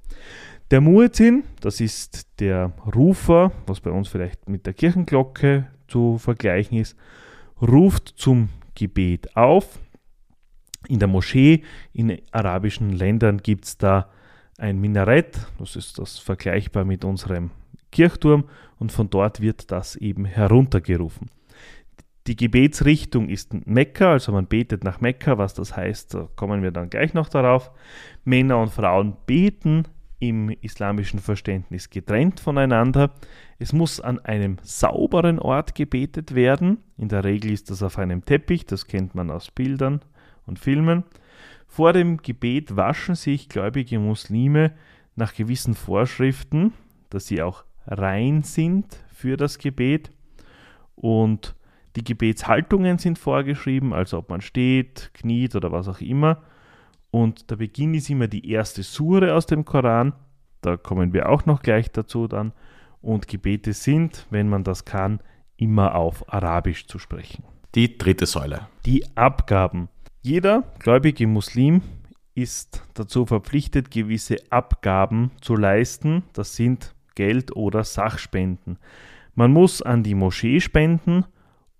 Der 0.73 0.81
Muezzin, 0.81 1.43
das 1.61 1.79
ist 1.79 2.39
der 2.39 2.73
Rufer, 2.95 3.51
was 3.67 3.79
bei 3.79 3.91
uns 3.91 4.07
vielleicht 4.07 4.49
mit 4.49 4.65
der 4.65 4.73
Kirchenglocke 4.73 5.67
zu 5.87 6.17
vergleichen 6.17 6.79
ist, 6.79 6.97
ruft 7.61 8.15
zum 8.17 8.49
Gebet 8.73 9.37
auf. 9.37 9.77
In 10.87 10.97
der 10.97 11.07
Moschee 11.07 11.61
in 11.93 12.19
arabischen 12.31 12.91
Ländern 12.91 13.37
gibt 13.37 13.65
es 13.65 13.77
da 13.77 14.09
ein 14.57 14.81
Minarett, 14.81 15.45
das 15.59 15.75
ist 15.75 15.99
das 15.99 16.17
vergleichbar 16.17 16.85
mit 16.85 17.05
unserem 17.05 17.51
Kirchturm 17.91 18.45
und 18.79 18.91
von 18.91 19.11
dort 19.11 19.41
wird 19.41 19.69
das 19.69 19.95
eben 19.95 20.25
heruntergerufen. 20.25 21.29
Die 22.25 22.35
Gebetsrichtung 22.35 23.29
ist 23.29 23.53
Mekka, 23.67 24.13
also 24.13 24.31
man 24.31 24.47
betet 24.47 24.83
nach 24.83 25.01
Mekka, 25.01 25.37
was 25.37 25.53
das 25.53 25.77
heißt, 25.77 26.15
da 26.15 26.29
kommen 26.35 26.63
wir 26.63 26.71
dann 26.71 26.89
gleich 26.89 27.13
noch 27.13 27.29
darauf. 27.29 27.69
Männer 28.23 28.57
und 28.57 28.71
Frauen 28.71 29.17
beten 29.27 29.85
im 30.29 30.49
islamischen 30.61 31.19
Verständnis 31.19 31.89
getrennt 31.89 32.39
voneinander. 32.39 33.11
Es 33.59 33.73
muss 33.73 33.99
an 33.99 34.19
einem 34.19 34.57
sauberen 34.61 35.37
Ort 35.37 35.75
gebetet 35.75 36.33
werden. 36.33 36.77
In 36.97 37.09
der 37.09 37.25
Regel 37.25 37.51
ist 37.51 37.69
das 37.69 37.83
auf 37.83 37.99
einem 37.99 38.23
Teppich, 38.23 38.65
das 38.65 38.87
kennt 38.87 39.15
man 39.15 39.29
aus 39.29 39.51
Bildern 39.51 40.01
und 40.45 40.59
Filmen. 40.59 41.03
Vor 41.67 41.91
dem 41.91 42.17
Gebet 42.17 42.77
waschen 42.77 43.15
sich 43.15 43.49
gläubige 43.49 43.99
Muslime 43.99 44.71
nach 45.15 45.33
gewissen 45.33 45.73
Vorschriften, 45.73 46.71
dass 47.09 47.27
sie 47.27 47.41
auch 47.41 47.65
rein 47.85 48.43
sind 48.43 48.97
für 49.13 49.35
das 49.35 49.57
Gebet. 49.57 50.09
Und 50.95 51.53
die 51.97 52.03
Gebetshaltungen 52.03 52.97
sind 52.97 53.19
vorgeschrieben, 53.19 53.91
also 53.91 54.19
ob 54.19 54.29
man 54.29 54.39
steht, 54.39 55.11
kniet 55.13 55.55
oder 55.55 55.71
was 55.71 55.89
auch 55.89 55.99
immer. 55.99 56.43
Und 57.13 57.51
der 57.51 57.57
Beginn 57.57 57.93
ist 57.93 58.09
immer 58.09 58.27
die 58.27 58.49
erste 58.49 58.81
Sure 58.81 59.35
aus 59.35 59.45
dem 59.45 59.65
Koran. 59.65 60.13
Da 60.61 60.77
kommen 60.77 61.13
wir 61.13 61.29
auch 61.29 61.45
noch 61.45 61.61
gleich 61.61 61.91
dazu 61.91 62.27
dann. 62.27 62.53
Und 63.01 63.27
Gebete 63.27 63.73
sind, 63.73 64.25
wenn 64.31 64.49
man 64.49 64.63
das 64.63 64.83
kann, 64.83 65.19
immer 65.55 65.93
auf 65.93 66.33
Arabisch 66.33 66.87
zu 66.87 66.97
sprechen. 66.97 67.43
Die 67.75 67.99
dritte 67.99 68.25
Säule. 68.25 68.67
Die 68.87 69.05
Abgaben. 69.15 69.89
Jeder 70.23 70.63
gläubige 70.79 71.27
Muslim 71.27 71.83
ist 72.33 72.81
dazu 72.95 73.27
verpflichtet, 73.27 73.91
gewisse 73.91 74.37
Abgaben 74.49 75.29
zu 75.39 75.55
leisten. 75.55 76.23
Das 76.33 76.55
sind 76.55 76.95
Geld- 77.13 77.55
oder 77.55 77.83
Sachspenden. 77.83 78.79
Man 79.35 79.53
muss 79.53 79.83
an 79.83 80.01
die 80.01 80.15
Moschee 80.15 80.59
spenden 80.59 81.25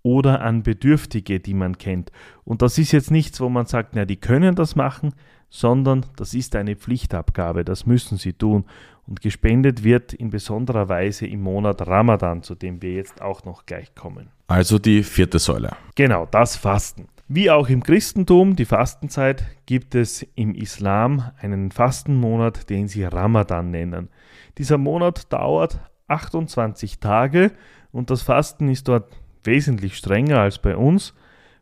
oder 0.04 0.42
an 0.42 0.64
Bedürftige, 0.64 1.40
die 1.40 1.54
man 1.54 1.78
kennt. 1.78 2.12
Und 2.44 2.62
das 2.62 2.78
ist 2.78 2.92
jetzt 2.92 3.10
nichts, 3.10 3.40
wo 3.42 3.50
man 3.50 3.66
sagt, 3.66 3.96
na, 3.96 4.06
die 4.06 4.18
können 4.18 4.54
das 4.54 4.76
machen, 4.76 5.14
sondern 5.50 6.06
das 6.16 6.34
ist 6.34 6.56
eine 6.56 6.76
Pflichtabgabe, 6.76 7.64
das 7.64 7.86
müssen 7.86 8.18
sie 8.18 8.34
tun. 8.34 8.66
Und 9.06 9.22
gespendet 9.22 9.84
wird 9.84 10.14
in 10.14 10.30
besonderer 10.30 10.88
Weise 10.88 11.26
im 11.28 11.42
Monat 11.42 11.86
Ramadan, 11.86 12.42
zu 12.42 12.56
dem 12.56 12.82
wir 12.82 12.94
jetzt 12.94 13.22
auch 13.22 13.44
noch 13.44 13.66
gleich 13.66 13.96
kommen. 13.96 14.30
Also 14.48 14.80
die 14.80 15.04
vierte 15.04 15.40
Säule. 15.40 15.72
Genau, 15.96 16.26
das 16.26 16.56
Fasten. 16.56 17.08
Wie 17.28 17.50
auch 17.50 17.70
im 17.70 17.84
Christentum, 17.84 18.56
die 18.56 18.66
Fastenzeit, 18.66 19.44
gibt 19.66 19.96
es 19.96 20.26
im 20.36 20.56
Islam 20.56 21.32
einen 21.40 21.72
Fastenmonat, 21.72 22.70
den 22.70 22.88
sie 22.88 23.04
Ramadan 23.04 23.72
nennen. 23.72 24.10
Dieser 24.58 24.78
Monat 24.78 25.32
dauert 25.32 25.80
28 26.08 27.00
Tage 27.00 27.52
und 27.92 28.10
das 28.10 28.22
Fasten 28.22 28.70
ist 28.70 28.88
dort 28.88 29.23
wesentlich 29.46 29.98
strenger 29.98 30.40
als 30.40 30.60
bei 30.60 30.76
uns. 30.76 31.14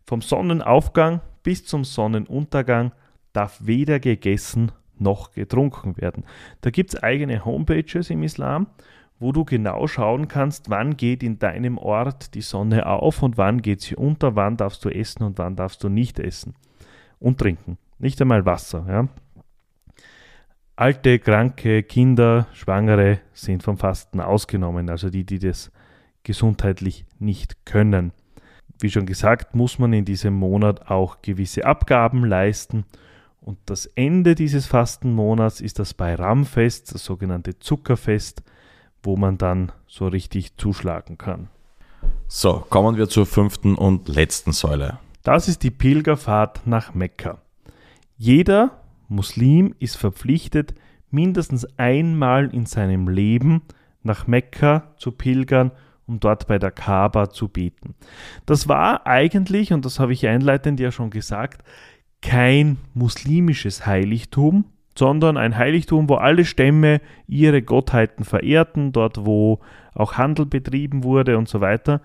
Vom 0.05 0.21
Sonnenaufgang 0.21 1.21
bis 1.43 1.65
zum 1.65 1.83
Sonnenuntergang 1.83 2.91
darf 3.33 3.59
weder 3.63 3.99
gegessen 3.99 4.71
noch 4.97 5.31
getrunken 5.31 5.97
werden. 5.97 6.25
Da 6.61 6.69
gibt 6.69 6.93
es 6.93 7.03
eigene 7.03 7.43
Homepages 7.43 8.09
im 8.09 8.23
Islam, 8.23 8.67
wo 9.19 9.31
du 9.31 9.45
genau 9.45 9.87
schauen 9.87 10.27
kannst, 10.27 10.69
wann 10.69 10.97
geht 10.97 11.23
in 11.23 11.39
deinem 11.39 11.77
Ort 11.77 12.33
die 12.33 12.41
Sonne 12.41 12.85
auf 12.85 13.21
und 13.21 13.37
wann 13.37 13.61
geht 13.61 13.81
sie 13.81 13.95
unter, 13.95 14.35
wann 14.35 14.57
darfst 14.57 14.83
du 14.85 14.89
essen 14.89 15.23
und 15.23 15.37
wann 15.37 15.55
darfst 15.55 15.83
du 15.83 15.89
nicht 15.89 16.19
essen 16.19 16.55
und 17.19 17.39
trinken. 17.39 17.77
Nicht 17.99 18.19
einmal 18.21 18.45
Wasser. 18.45 18.85
Ja. 18.87 19.07
Alte, 20.75 21.19
kranke, 21.19 21.83
Kinder, 21.83 22.47
Schwangere 22.53 23.19
sind 23.33 23.61
vom 23.61 23.77
Fasten 23.77 24.19
ausgenommen, 24.19 24.89
also 24.89 25.11
die, 25.11 25.23
die 25.23 25.37
das 25.37 25.71
gesundheitlich 26.23 27.05
nicht 27.19 27.65
können. 27.65 28.11
Wie 28.79 28.89
schon 28.89 29.05
gesagt, 29.05 29.55
muss 29.55 29.79
man 29.79 29.93
in 29.93 30.05
diesem 30.05 30.33
Monat 30.33 30.89
auch 30.89 31.21
gewisse 31.21 31.65
Abgaben 31.65 32.25
leisten. 32.25 32.85
Und 33.39 33.57
das 33.65 33.85
Ende 33.85 34.35
dieses 34.35 34.65
Fastenmonats 34.65 35.61
ist 35.61 35.79
das 35.79 35.93
Bayramfest, 35.93 36.93
das 36.93 37.05
sogenannte 37.05 37.59
Zuckerfest, 37.59 38.43
wo 39.03 39.17
man 39.17 39.37
dann 39.37 39.71
so 39.87 40.07
richtig 40.07 40.57
zuschlagen 40.57 41.17
kann. 41.17 41.47
So, 42.27 42.65
kommen 42.69 42.97
wir 42.97 43.09
zur 43.09 43.25
fünften 43.25 43.75
und 43.75 44.07
letzten 44.07 44.51
Säule. 44.51 44.99
Das 45.23 45.47
ist 45.47 45.63
die 45.63 45.71
Pilgerfahrt 45.71 46.65
nach 46.65 46.93
Mekka. 46.93 47.39
Jeder 48.17 48.81
Muslim 49.07 49.75
ist 49.79 49.97
verpflichtet, 49.97 50.73
mindestens 51.11 51.67
einmal 51.77 52.53
in 52.53 52.65
seinem 52.65 53.07
Leben 53.07 53.61
nach 54.03 54.27
Mekka 54.27 54.93
zu 54.97 55.11
pilgern 55.11 55.71
um 56.11 56.19
dort 56.19 56.45
bei 56.47 56.59
der 56.59 56.71
Kaaba 56.71 57.29
zu 57.29 57.47
beten. 57.47 57.95
Das 58.45 58.67
war 58.67 59.07
eigentlich, 59.07 59.71
und 59.71 59.85
das 59.85 59.99
habe 59.99 60.11
ich 60.11 60.27
einleitend 60.27 60.79
ja 60.81 60.91
schon 60.91 61.09
gesagt, 61.09 61.63
kein 62.21 62.77
muslimisches 62.93 63.85
Heiligtum, 63.85 64.65
sondern 64.93 65.37
ein 65.37 65.57
Heiligtum, 65.57 66.09
wo 66.09 66.15
alle 66.15 66.43
Stämme 66.43 66.99
ihre 67.27 67.61
Gottheiten 67.61 68.25
verehrten, 68.25 68.91
dort 68.91 69.25
wo 69.25 69.61
auch 69.95 70.15
Handel 70.15 70.45
betrieben 70.45 71.05
wurde 71.05 71.37
und 71.37 71.47
so 71.47 71.61
weiter. 71.61 72.01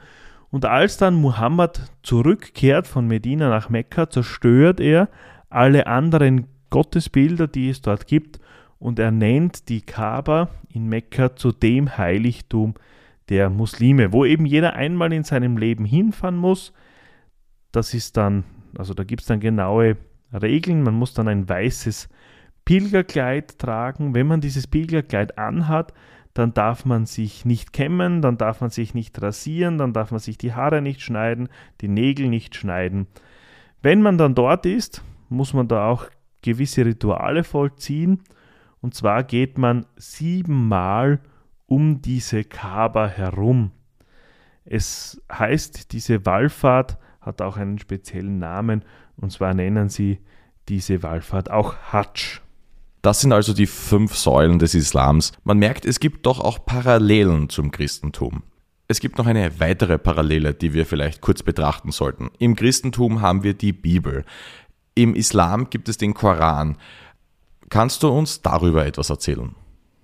Und 0.50 0.64
als 0.64 0.96
dann 0.98 1.16
Muhammad 1.16 1.90
zurückkehrt 2.04 2.86
von 2.86 3.08
Medina 3.08 3.48
nach 3.48 3.68
Mekka, 3.68 4.08
zerstört 4.08 4.78
er 4.78 5.08
alle 5.50 5.88
anderen 5.88 6.46
Gottesbilder, 6.70 7.48
die 7.48 7.70
es 7.70 7.82
dort 7.82 8.06
gibt, 8.06 8.38
und 8.78 9.00
er 9.00 9.10
nennt 9.10 9.68
die 9.68 9.80
Kaaba 9.80 10.48
in 10.72 10.86
Mekka 10.86 11.34
zu 11.34 11.50
dem 11.50 11.98
Heiligtum, 11.98 12.74
der 13.28 13.50
Muslime, 13.50 14.12
wo 14.12 14.24
eben 14.24 14.46
jeder 14.46 14.74
einmal 14.74 15.12
in 15.12 15.24
seinem 15.24 15.56
Leben 15.56 15.84
hinfahren 15.84 16.36
muss. 16.36 16.72
Das 17.72 17.94
ist 17.94 18.16
dann, 18.16 18.44
also 18.78 18.94
da 18.94 19.04
gibt 19.04 19.22
es 19.22 19.26
dann 19.26 19.40
genaue 19.40 19.96
Regeln. 20.32 20.82
Man 20.82 20.94
muss 20.94 21.14
dann 21.14 21.28
ein 21.28 21.48
weißes 21.48 22.08
Pilgerkleid 22.64 23.58
tragen. 23.58 24.14
Wenn 24.14 24.26
man 24.26 24.40
dieses 24.40 24.66
Pilgerkleid 24.66 25.38
anhat, 25.38 25.92
dann 26.34 26.52
darf 26.52 26.84
man 26.84 27.06
sich 27.06 27.44
nicht 27.44 27.72
kämmen, 27.72 28.20
dann 28.20 28.36
darf 28.36 28.60
man 28.60 28.70
sich 28.70 28.92
nicht 28.92 29.20
rasieren, 29.22 29.78
dann 29.78 29.94
darf 29.94 30.10
man 30.10 30.20
sich 30.20 30.36
die 30.36 30.52
Haare 30.52 30.82
nicht 30.82 31.00
schneiden, 31.00 31.48
die 31.80 31.88
Nägel 31.88 32.28
nicht 32.28 32.54
schneiden. 32.54 33.06
Wenn 33.80 34.02
man 34.02 34.18
dann 34.18 34.34
dort 34.34 34.66
ist, 34.66 35.02
muss 35.28 35.54
man 35.54 35.66
da 35.66 35.88
auch 35.88 36.06
gewisse 36.42 36.84
Rituale 36.84 37.42
vollziehen. 37.42 38.22
Und 38.80 38.94
zwar 38.94 39.24
geht 39.24 39.56
man 39.56 39.86
siebenmal 39.96 41.20
um 41.66 42.00
diese 42.02 42.44
Kaaba 42.44 43.08
herum. 43.08 43.72
Es 44.64 45.20
heißt, 45.30 45.92
diese 45.92 46.24
Wallfahrt 46.26 46.98
hat 47.20 47.42
auch 47.42 47.56
einen 47.56 47.78
speziellen 47.78 48.38
Namen 48.38 48.84
und 49.16 49.32
zwar 49.32 49.54
nennen 49.54 49.88
sie 49.88 50.18
diese 50.68 51.02
Wallfahrt 51.02 51.50
auch 51.50 51.76
Hajj. 51.92 52.40
Das 53.02 53.20
sind 53.20 53.32
also 53.32 53.52
die 53.52 53.66
fünf 53.66 54.16
Säulen 54.16 54.58
des 54.58 54.74
Islams. 54.74 55.32
Man 55.44 55.58
merkt, 55.58 55.84
es 55.84 56.00
gibt 56.00 56.26
doch 56.26 56.40
auch 56.40 56.64
Parallelen 56.66 57.48
zum 57.48 57.70
Christentum. 57.70 58.42
Es 58.88 59.00
gibt 59.00 59.18
noch 59.18 59.26
eine 59.26 59.60
weitere 59.60 59.98
Parallele, 59.98 60.54
die 60.54 60.72
wir 60.72 60.86
vielleicht 60.86 61.20
kurz 61.20 61.42
betrachten 61.42 61.92
sollten. 61.92 62.30
Im 62.38 62.56
Christentum 62.56 63.20
haben 63.20 63.42
wir 63.42 63.54
die 63.54 63.72
Bibel. 63.72 64.24
Im 64.94 65.14
Islam 65.14 65.70
gibt 65.70 65.88
es 65.88 65.98
den 65.98 66.14
Koran. 66.14 66.78
Kannst 67.68 68.02
du 68.02 68.08
uns 68.08 68.42
darüber 68.42 68.86
etwas 68.86 69.10
erzählen? 69.10 69.54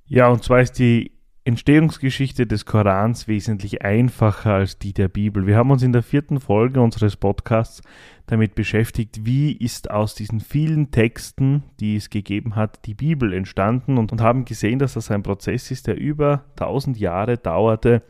Ja, 0.06 0.28
und 0.28 0.42
zwar 0.44 0.60
ist 0.60 0.78
die 0.78 1.12
Entstehungsgeschichte 1.44 2.46
des 2.46 2.66
Korans 2.66 3.26
wesentlich 3.26 3.82
einfacher 3.82 4.54
als 4.54 4.78
die 4.78 4.92
der 4.92 5.08
Bibel. 5.08 5.44
Wir 5.44 5.56
haben 5.56 5.72
uns 5.72 5.82
in 5.82 5.92
der 5.92 6.04
vierten 6.04 6.38
Folge 6.38 6.80
unseres 6.80 7.16
Podcasts 7.16 7.82
damit 8.26 8.54
beschäftigt, 8.54 9.26
wie 9.26 9.50
ist 9.50 9.90
aus 9.90 10.14
diesen 10.14 10.38
vielen 10.38 10.92
Texten, 10.92 11.64
die 11.80 11.96
es 11.96 12.10
gegeben 12.10 12.54
hat, 12.54 12.86
die 12.86 12.94
Bibel 12.94 13.32
entstanden 13.32 13.98
und, 13.98 14.12
und 14.12 14.20
haben 14.20 14.44
gesehen, 14.44 14.78
dass 14.78 14.94
das 14.94 15.10
ein 15.10 15.24
Prozess 15.24 15.72
ist, 15.72 15.88
der 15.88 15.98
über 15.98 16.44
1000 16.60 16.96
Jahre 16.98 17.38
dauerte. 17.38 18.02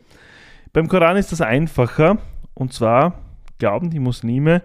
Beim 0.74 0.88
Koran 0.88 1.16
ist 1.16 1.32
das 1.32 1.40
einfacher 1.40 2.18
und 2.52 2.74
zwar 2.74 3.18
glauben 3.56 3.88
die 3.88 4.00
Muslime, 4.00 4.62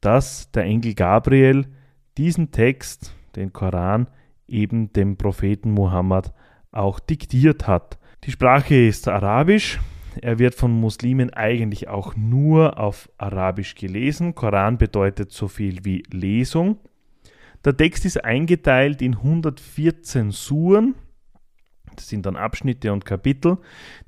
dass 0.00 0.50
der 0.50 0.64
Engel 0.64 0.94
Gabriel 0.94 1.66
diesen 2.16 2.50
Text, 2.50 3.14
den 3.36 3.52
Koran, 3.52 4.08
eben 4.48 4.92
dem 4.92 5.16
Propheten 5.16 5.70
Muhammad 5.70 6.34
auch 6.72 6.98
diktiert 6.98 7.68
hat. 7.68 7.98
Die 8.24 8.32
Sprache 8.32 8.74
ist 8.74 9.08
Arabisch. 9.08 9.78
Er 10.20 10.38
wird 10.38 10.54
von 10.54 10.72
Muslimen 10.72 11.32
eigentlich 11.32 11.88
auch 11.88 12.16
nur 12.16 12.78
auf 12.78 13.08
Arabisch 13.16 13.74
gelesen. 13.74 14.34
Koran 14.34 14.76
bedeutet 14.76 15.32
so 15.32 15.48
viel 15.48 15.84
wie 15.84 16.02
Lesung. 16.10 16.78
Der 17.64 17.76
Text 17.76 18.04
ist 18.04 18.24
eingeteilt 18.24 19.02
in 19.02 19.14
114 19.14 20.32
Suren. 20.32 20.94
Das 21.94 22.08
sind 22.08 22.26
dann 22.26 22.36
Abschnitte 22.36 22.92
und 22.92 23.04
Kapitel. 23.04 23.58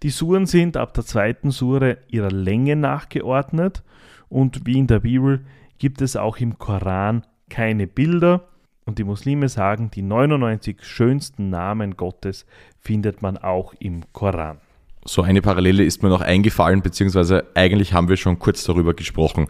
Die 0.03 0.11
Suren 0.11 0.47
sind 0.47 0.77
ab 0.77 0.95
der 0.95 1.05
zweiten 1.05 1.51
Sure 1.51 1.99
ihrer 2.09 2.31
Länge 2.31 2.77
nachgeordnet. 2.77 3.85
Und 4.29 4.67
wie 4.67 4.79
in 4.79 4.87
der 4.87 5.01
Bibel 5.01 5.45
gibt 5.79 6.03
es 6.03 6.17
auch 6.17 6.39
im 6.39 6.59
Koran 6.59 7.27
keine 7.49 7.87
Bilder. 7.87 8.49
Und 8.91 8.99
die 8.99 9.05
Muslime 9.05 9.49
sagen, 9.49 9.93
die 9.93 10.03
99 10.03 10.83
schönsten 10.83 11.49
Namen 11.49 11.97
Gottes 11.97 12.45
findet 12.81 13.23
man 13.23 13.39
auch 13.39 13.73
im 13.79 14.03
Koran. 14.13 14.59
So 15.05 15.23
eine 15.23 15.43
Parallele 15.43 15.85
ist 15.85 16.03
mir 16.03 16.09
noch 16.09 16.23
eingefallen, 16.23 16.83
beziehungsweise 16.83 17.47
eigentlich 17.55 17.93
haben 17.93 18.09
wir 18.09 18.17
schon 18.17 18.41
kurz 18.41 18.65
darüber 18.65 18.93
gesprochen. 18.93 19.47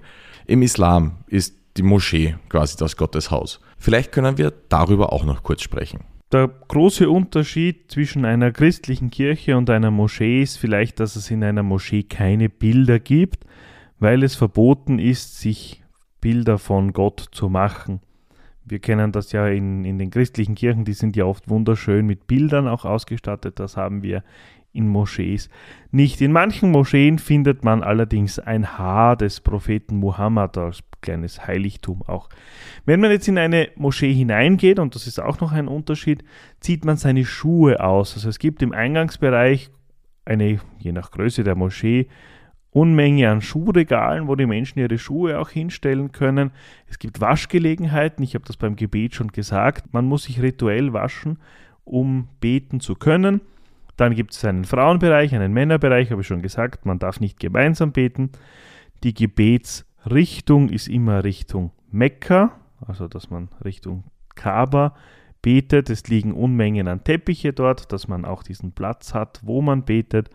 Im 0.47 0.61
Islam 0.61 1.13
ist 1.27 1.57
die 1.79 1.83
Moschee 1.83 2.37
quasi 2.51 2.77
das 2.77 2.99
Gotteshaus. 2.99 3.61
Vielleicht 3.79 4.13
können 4.13 4.37
wir 4.37 4.53
darüber 4.69 5.11
auch 5.11 5.25
noch 5.25 5.43
kurz 5.43 5.63
sprechen. 5.63 6.01
Der 6.33 6.47
große 6.69 7.09
Unterschied 7.09 7.91
zwischen 7.91 8.27
einer 8.27 8.53
christlichen 8.53 9.11
Kirche 9.11 9.57
und 9.57 9.71
einer 9.71 9.91
Moschee 9.91 10.43
ist 10.43 10.59
vielleicht, 10.59 11.01
dass 11.01 11.17
es 11.17 11.31
in 11.31 11.43
einer 11.43 11.63
Moschee 11.63 12.03
keine 12.03 12.51
Bilder 12.51 12.99
gibt, 12.99 13.47
weil 14.01 14.23
es 14.23 14.35
verboten 14.35 14.99
ist, 14.99 15.41
sich 15.41 15.83
Bilder 16.21 16.59
von 16.59 16.93
Gott 16.93 17.25
zu 17.33 17.49
machen. 17.49 18.03
Wir 18.65 18.79
kennen 18.79 19.13
das 19.13 19.33
ja 19.33 19.47
in, 19.49 19.85
in 19.85 19.99
den 19.99 20.11
christlichen 20.11 20.55
Kirchen, 20.55 20.85
die 20.85 20.93
sind 20.93 21.17
ja 21.17 21.25
oft 21.25 21.49
wunderschön 21.49 22.07
mit 22.07 22.27
Bildern 22.27 22.69
auch 22.69 22.85
ausgestattet. 22.85 23.59
Das 23.59 23.77
haben 23.77 24.03
wir 24.03 24.23
in 24.73 24.87
Moschees 24.87 25.49
nicht. 25.91 26.21
In 26.21 26.33
manchen 26.33 26.71
Moscheen 26.71 27.19
findet 27.19 27.65
man 27.65 27.83
allerdings 27.83 28.39
ein 28.39 28.79
Haar 28.79 29.17
des 29.17 29.41
Propheten 29.41 29.97
Muhammad 29.97 30.57
als 30.59 30.81
kleines 31.01 31.47
Heiligtum 31.47 32.03
auch. 32.03 32.29
Wenn 32.85 33.01
man 33.01 33.11
jetzt 33.11 33.27
in 33.27 33.39
eine 33.39 33.71
Moschee 33.77 34.13
hineingeht, 34.13 34.79
und 34.79 34.95
das 34.95 35.07
ist 35.07 35.19
auch 35.19 35.41
noch 35.41 35.53
ein 35.53 35.67
Unterschied, 35.67 36.23
zieht 36.61 36.85
man 36.85 36.97
seine 36.97 37.25
Schuhe 37.25 37.83
aus. 37.83 38.15
Also 38.15 38.29
es 38.29 38.39
gibt 38.39 38.63
im 38.63 38.73
Eingangsbereich 38.73 39.71
eine, 40.25 40.61
je 40.79 40.93
nach 40.93 41.11
Größe 41.11 41.43
der 41.43 41.57
Moschee, 41.57 42.09
Unmenge 42.73 43.29
an 43.29 43.41
Schuhregalen, 43.41 44.29
wo 44.29 44.37
die 44.37 44.47
Menschen 44.47 44.79
ihre 44.79 44.99
Schuhe 44.99 45.39
auch 45.39 45.51
hinstellen 45.51 46.13
können. 46.13 46.53
Es 46.89 46.99
gibt 46.99 47.21
Waschgelegenheiten, 47.21 48.23
ich 48.23 48.35
habe 48.35 48.45
das 48.45 48.57
beim 48.57 48.77
Gebet 48.77 49.15
schon 49.15 49.33
gesagt. 49.33 49.93
Man 49.93 50.05
muss 50.07 50.25
sich 50.25 50.41
rituell 50.41 50.93
waschen, 50.93 51.39
um 51.85 52.29
beten 52.41 52.81
zu 52.81 52.95
können. 52.95 53.41
Dann 53.97 54.15
gibt 54.15 54.33
es 54.33 54.45
einen 54.45 54.65
Frauenbereich, 54.65 55.35
einen 55.35 55.53
Männerbereich, 55.53 56.11
habe 56.11 56.23
ich 56.23 56.27
schon 56.27 56.43
gesagt, 56.43 56.87
man 56.87 56.99
darf 56.99 57.21
nicht 57.21 57.41
gemeinsam 57.41 57.93
beten. 57.93 58.31
Die 59.03 59.15
Gebetsrichtung 59.15 60.69
ist 60.69 60.89
immer 60.89 61.25
Richtung 61.25 61.73
Mekka, 61.91 62.53
also 62.87 63.09
dass 63.09 63.31
man 63.31 63.49
Richtung 63.65 64.05
Kaaba 64.37 64.95
betet. 65.43 65.91
Es 65.91 66.07
liegen 66.09 66.33
Unmengen 66.33 66.89
an 66.89 67.05
Teppiche 67.05 67.53
dort, 67.53 67.93
dass 67.93 68.09
man 68.09 68.25
auch 68.25 68.43
diesen 68.43 68.73
Platz 68.73 69.13
hat, 69.13 69.41
wo 69.43 69.61
man 69.61 69.85
betet. 69.85 70.31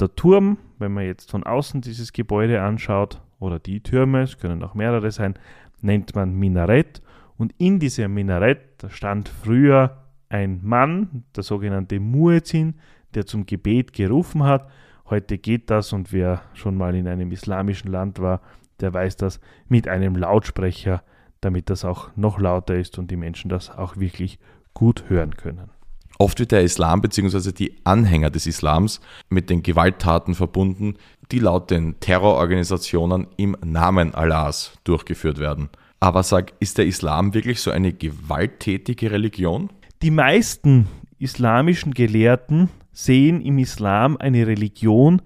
Der 0.00 0.14
Turm, 0.14 0.58
wenn 0.78 0.92
man 0.92 1.04
jetzt 1.04 1.30
von 1.30 1.44
außen 1.44 1.80
dieses 1.80 2.12
Gebäude 2.12 2.62
anschaut, 2.62 3.20
oder 3.40 3.58
die 3.58 3.80
Türme, 3.80 4.22
es 4.22 4.38
können 4.38 4.62
auch 4.62 4.74
mehrere 4.74 5.10
sein, 5.10 5.34
nennt 5.80 6.14
man 6.14 6.34
Minarett. 6.34 7.02
Und 7.36 7.54
in 7.58 7.78
diesem 7.78 8.14
Minarett 8.14 8.86
stand 8.88 9.28
früher 9.28 10.04
ein 10.28 10.60
Mann, 10.62 11.24
der 11.36 11.44
sogenannte 11.44 12.00
Muezzin, 12.00 12.74
der 13.14 13.26
zum 13.26 13.46
Gebet 13.46 13.92
gerufen 13.92 14.42
hat. 14.42 14.68
Heute 15.08 15.38
geht 15.38 15.70
das 15.70 15.92
und 15.92 16.12
wer 16.12 16.42
schon 16.52 16.76
mal 16.76 16.94
in 16.94 17.08
einem 17.08 17.30
islamischen 17.32 17.90
Land 17.90 18.18
war, 18.18 18.40
der 18.80 18.92
weiß 18.92 19.16
das 19.16 19.40
mit 19.68 19.88
einem 19.88 20.16
Lautsprecher, 20.16 21.02
damit 21.40 21.70
das 21.70 21.84
auch 21.84 22.10
noch 22.16 22.38
lauter 22.38 22.76
ist 22.76 22.98
und 22.98 23.10
die 23.10 23.16
Menschen 23.16 23.48
das 23.48 23.70
auch 23.70 23.96
wirklich 23.96 24.38
gut 24.74 25.04
hören 25.08 25.36
können. 25.36 25.70
Oft 26.18 26.40
wird 26.40 26.50
der 26.50 26.62
Islam 26.62 27.00
bzw. 27.00 27.52
die 27.52 27.76
Anhänger 27.84 28.30
des 28.30 28.46
Islams 28.46 29.00
mit 29.28 29.50
den 29.50 29.62
Gewalttaten 29.62 30.34
verbunden, 30.34 30.94
die 31.30 31.38
laut 31.38 31.70
den 31.70 32.00
Terrororganisationen 32.00 33.28
im 33.36 33.56
Namen 33.64 34.14
Allahs 34.14 34.72
durchgeführt 34.82 35.38
werden. 35.38 35.68
Aber 36.00 36.24
sag, 36.24 36.52
ist 36.58 36.78
der 36.78 36.86
Islam 36.86 37.34
wirklich 37.34 37.60
so 37.60 37.70
eine 37.70 37.92
gewalttätige 37.92 39.12
Religion? 39.12 39.70
Die 40.02 40.10
meisten 40.10 40.88
islamischen 41.18 41.94
Gelehrten 41.94 42.68
sehen 42.92 43.40
im 43.40 43.58
Islam 43.58 44.16
eine 44.16 44.46
Religion, 44.46 45.22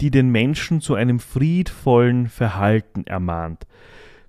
die 0.00 0.10
den 0.10 0.30
Menschen 0.30 0.80
zu 0.80 0.94
einem 0.94 1.18
friedvollen 1.18 2.28
Verhalten 2.28 3.06
ermahnt. 3.06 3.66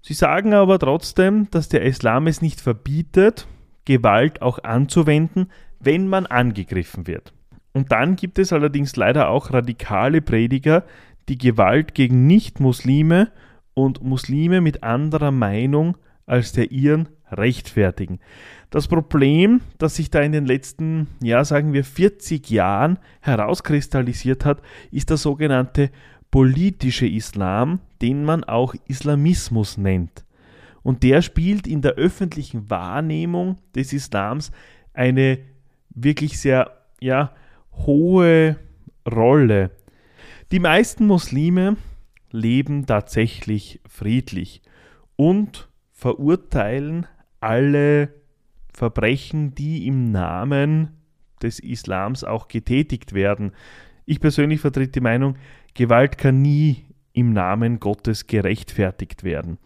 Sie 0.02 0.14
sagen 0.14 0.54
aber 0.54 0.80
trotzdem, 0.80 1.50
dass 1.52 1.70
der 1.70 1.84
Islam 1.84 2.26
es 2.26 2.42
nicht 2.42 2.62
verbietet, 2.62 3.48
Gewalt 3.86 4.42
auch 4.42 4.64
anzuwenden, 4.64 5.50
wenn 5.80 6.08
man 6.08 6.26
angegriffen 6.26 7.08
wird. 7.08 7.34
Und 7.74 7.92
dann 7.92 8.16
gibt 8.16 8.40
es 8.40 8.52
allerdings 8.52 8.96
leider 8.96 9.30
auch 9.30 9.54
radikale 9.54 10.22
Prediger, 10.22 10.84
die 11.30 11.38
Gewalt 11.38 11.94
gegen 11.94 12.28
Nicht-Muslime 12.28 13.32
und 13.74 14.04
Muslime 14.04 14.62
mit 14.62 14.84
anderer 14.84 15.32
Meinung 15.32 15.98
als 16.26 16.52
der 16.52 16.72
ihren 16.72 17.10
rechtfertigen. 17.32 18.20
Das 18.70 18.88
Problem, 18.88 19.62
das 19.78 19.96
sich 19.96 20.10
da 20.10 20.22
in 20.22 20.32
den 20.32 20.46
letzten, 20.46 21.08
ja, 21.22 21.44
sagen 21.44 21.74
wir 21.74 21.84
40 21.84 22.50
Jahren 22.50 23.00
herauskristallisiert 23.22 24.46
hat, 24.46 24.62
ist 24.92 25.10
der 25.10 25.18
sogenannte 25.18 25.92
politische 26.32 27.08
Islam, 27.08 27.80
den 28.02 28.24
man 28.24 28.44
auch 28.44 28.76
Islamismus 28.88 29.78
nennt. 29.78 30.26
Und 30.84 31.04
der 31.04 31.22
spielt 31.22 31.68
in 31.68 31.82
der 31.82 31.94
öffentlichen 31.94 32.70
Wahrnehmung 32.70 33.58
des 33.76 33.94
Islams 33.94 34.52
eine 34.94 35.40
wirklich 36.04 36.40
sehr 36.40 36.72
ja, 37.00 37.34
hohe 37.74 38.58
Rolle. 39.10 39.72
Die 40.52 40.60
meisten 40.60 41.06
Muslime 41.06 41.78
leben 42.32 42.86
tatsächlich 42.86 43.80
friedlich 43.88 44.62
und 45.16 45.70
verurteilen 45.92 47.08
alle 47.40 48.14
Verbrechen, 48.74 49.56
die 49.56 49.88
im 49.88 50.12
Namen 50.12 50.98
des 51.42 51.60
Islams 51.60 52.24
auch 52.24 52.48
getätigt 52.48 53.14
werden. 53.14 53.52
Ich 54.06 54.20
persönlich 54.20 54.62
vertrete 54.62 54.94
die 54.94 55.02
Meinung, 55.02 55.38
Gewalt 55.74 56.18
kann 56.18 56.42
nie 56.42 56.86
im 57.14 57.34
Namen 57.34 57.80
Gottes 57.80 58.28
gerechtfertigt 58.28 59.24
werden. 59.24 59.58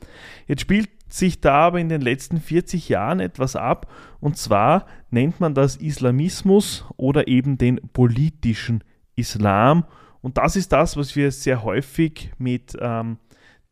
Jetzt 0.47 0.61
spielt 0.61 0.89
sich 1.13 1.41
da 1.41 1.67
aber 1.67 1.79
in 1.79 1.89
den 1.89 2.01
letzten 2.01 2.39
40 2.39 2.89
Jahren 2.89 3.19
etwas 3.19 3.55
ab, 3.55 3.85
und 4.19 4.35
zwar 4.35 4.87
nennt 5.11 5.39
man 5.39 5.53
das 5.53 5.75
Islamismus 5.75 6.85
oder 6.97 7.27
eben 7.27 7.59
den 7.59 7.79
politischen 7.93 8.83
Islam. 9.15 9.85
Und 10.21 10.39
das 10.39 10.55
ist 10.55 10.71
das, 10.71 10.97
was 10.97 11.15
wir 11.15 11.31
sehr 11.31 11.63
häufig 11.63 12.31
mit 12.39 12.75
ähm, 12.81 13.17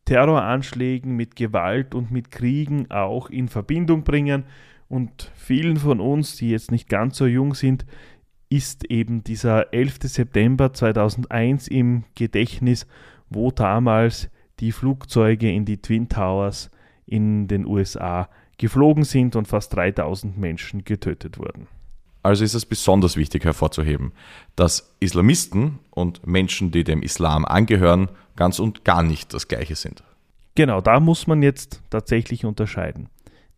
Terroranschlägen, 0.06 1.15
mit 1.15 1.36
Gewalt 1.36 1.95
und 1.95 2.12
mit 2.12 2.30
Kriegen 2.30 2.91
auch 2.91 3.32
in 3.32 3.47
Verbindung 3.47 4.04
bringen. 4.04 4.43
Und 4.88 5.32
vielen 5.34 5.77
von 5.77 5.99
uns, 5.99 6.36
die 6.36 6.51
jetzt 6.51 6.69
nicht 6.69 6.89
ganz 6.89 7.17
so 7.17 7.25
jung 7.25 7.56
sind, 7.56 7.88
ist 8.49 8.86
eben 8.86 9.23
dieser 9.23 9.73
11. 9.73 9.97
September 10.04 10.73
2001 10.73 11.69
im 11.69 12.04
Gedächtnis, 12.13 12.86
wo 13.32 13.49
damals 13.49 14.30
die 14.60 14.71
Flugzeuge 14.71 15.51
in 15.51 15.65
die 15.65 15.82
Twin 15.82 16.08
Towers 16.08 16.69
in 17.12 17.47
den 17.47 17.65
USA 17.65 18.30
geflogen 18.58 19.04
sind 19.04 19.36
und 19.36 19.47
fast 19.47 19.76
3000 19.76 20.38
Menschen 20.38 20.86
getötet 20.86 21.38
wurden. 21.38 21.67
Also 22.24 22.43
ist 22.43 22.54
es 22.54 22.65
besonders 22.65 23.17
wichtig 23.17 23.43
hervorzuheben, 23.43 24.13
dass 24.56 24.95
Islamisten 25.00 25.80
und 25.89 26.26
Menschen, 26.26 26.71
die 26.71 26.84
dem 26.84 27.02
Islam 27.02 27.45
angehören, 27.45 28.10
ganz 28.36 28.60
und 28.60 28.86
gar 28.86 29.04
nicht 29.04 29.34
das 29.34 29.47
gleiche 29.47 29.76
sind. 29.76 30.04
Genau, 30.56 30.82
da 30.82 31.00
muss 31.00 31.28
man 31.28 31.41
jetzt 31.41 31.82
tatsächlich 31.89 32.45
unterscheiden. 32.45 33.10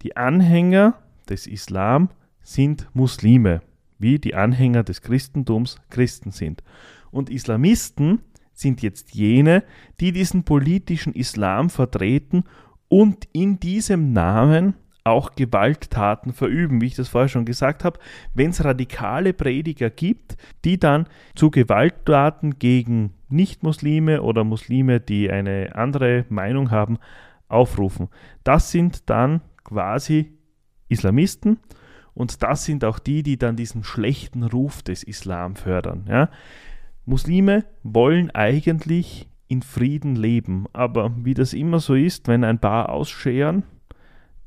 Die 0.02 0.16
Anhänger 0.16 0.96
des 1.30 1.48
Islam 1.48 2.10
sind 2.42 2.88
Muslime, 2.94 3.62
wie 4.00 4.20
die 4.20 4.36
Anhänger 4.36 4.84
des 4.84 5.02
Christentums 5.02 5.78
Christen 5.90 6.32
sind. 6.32 6.64
Und 7.12 7.30
Islamisten 7.30 8.22
sind 8.54 8.82
jetzt 8.82 9.14
jene, 9.14 9.64
die 10.00 10.12
diesen 10.12 10.44
politischen 10.44 11.14
Islam 11.14 11.70
vertreten 11.70 12.44
und 12.94 13.28
in 13.34 13.60
diesem 13.60 14.14
Namen 14.14 14.76
auch 15.04 15.34
Gewalttaten 15.34 16.32
verüben, 16.32 16.80
wie 16.80 16.86
ich 16.86 16.94
das 16.94 17.10
vorher 17.10 17.28
schon 17.28 17.44
gesagt 17.44 17.84
habe, 17.84 17.98
wenn 18.36 18.52
es 18.52 18.64
radikale 18.64 19.34
Prediger 19.34 19.90
gibt, 19.90 20.38
die 20.64 20.78
dann 20.80 21.08
zu 21.34 21.50
Gewalttaten 21.50 22.60
gegen 22.60 23.16
Nichtmuslime 23.30 24.22
oder 24.22 24.44
Muslime, 24.44 25.00
die 25.00 25.32
eine 25.32 25.74
andere 25.74 26.26
Meinung 26.30 26.70
haben, 26.70 27.00
aufrufen. 27.48 28.10
Das 28.44 28.70
sind 28.70 29.10
dann 29.10 29.42
quasi 29.64 30.38
Islamisten 30.88 31.58
und 32.14 32.44
das 32.44 32.64
sind 32.64 32.86
auch 32.86 33.00
die, 33.00 33.24
die 33.24 33.40
dann 33.40 33.56
diesen 33.56 33.84
schlechten 33.84 34.44
Ruf 34.44 34.84
des 34.84 35.02
Islam 35.02 35.56
fördern. 35.56 36.06
Ja? 36.08 36.30
Muslime 37.08 37.66
wollen 37.82 38.30
eigentlich 38.30 39.33
in 39.54 39.62
Frieden 39.62 40.16
leben, 40.16 40.66
aber 40.74 41.14
wie 41.16 41.36
das 41.36 41.54
immer 41.54 41.80
so 41.80 41.94
ist, 41.94 42.28
wenn 42.28 42.44
ein 42.44 42.58
paar 42.58 42.90
ausscheren, 42.90 43.62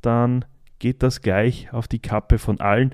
dann 0.03 0.45
geht 0.81 1.05
das 1.05 1.23
gleich 1.23 1.73
auf 1.73 1.87
die 1.87 2.01
Kappe 2.01 2.39
von 2.39 2.59
allen. 2.59 2.93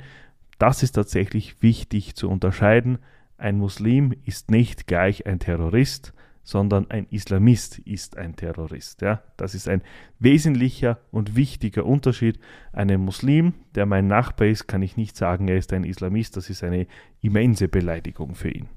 Das 0.58 0.82
ist 0.82 0.92
tatsächlich 0.92 1.62
wichtig 1.62 2.14
zu 2.14 2.28
unterscheiden. 2.28 2.98
Ein 3.38 3.56
Muslim 3.56 4.14
ist 4.26 4.50
nicht 4.50 4.86
gleich 4.86 5.26
ein 5.26 5.38
Terrorist, 5.38 6.12
sondern 6.42 6.90
ein 6.90 7.06
Islamist 7.08 7.78
ist 7.78 8.18
ein 8.18 8.36
Terrorist. 8.36 9.00
Ja? 9.00 9.22
Das 9.38 9.54
ist 9.54 9.66
ein 9.66 9.80
wesentlicher 10.18 10.98
und 11.12 11.34
wichtiger 11.34 11.86
Unterschied. 11.86 12.38
Einem 12.74 13.00
Muslim, 13.06 13.54
der 13.74 13.86
mein 13.86 14.06
Nachbar 14.06 14.48
ist, 14.48 14.66
kann 14.66 14.82
ich 14.82 14.98
nicht 14.98 15.16
sagen, 15.16 15.48
er 15.48 15.56
ist 15.56 15.72
ein 15.72 15.84
Islamist. 15.84 16.36
Das 16.36 16.50
ist 16.50 16.62
eine 16.62 16.86
immense 17.22 17.68
Beleidigung 17.68 18.34
für 18.34 18.50
ihn. 18.50 18.68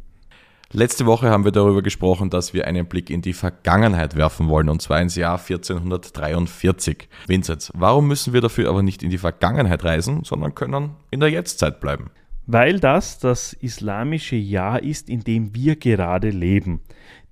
Letzte 0.71 1.06
Woche 1.06 1.30
haben 1.30 1.45
wir 1.45 1.51
darüber 1.51 1.82
gesprochen, 1.82 2.30
dass 2.30 2.54
wir 2.54 2.65
einen 2.65 2.88
Blick 2.88 3.10
in 3.10 3.21
die 3.21 3.34
Vergangenheit 3.34 4.15
werfen 4.15 4.49
wollen, 4.49 4.67
und 4.69 4.82
zwar 4.82 4.99
ins 4.99 5.15
Jahr 5.15 5.39
1443. 5.39 7.08
Vinzenz, 7.28 7.71
warum 7.75 8.08
müssen 8.08 8.34
wir 8.34 8.41
dafür 8.41 8.69
aber 8.69 8.82
nicht 8.82 9.04
in 9.04 9.10
die 9.10 9.17
Vergangenheit 9.17 9.84
reisen, 9.84 10.23
sondern 10.23 10.56
können 10.56 10.95
in 11.12 11.19
der 11.19 11.30
Jetztzeit 11.30 11.80
bleiben? 11.80 12.10
Weil 12.47 12.80
das 12.80 13.19
das 13.19 13.54
islamische 13.54 14.36
Jahr 14.36 14.82
ist, 14.82 15.10
in 15.10 15.21
dem 15.21 15.56
wir 15.56 15.75
gerade 15.75 16.30
leben. 16.30 16.82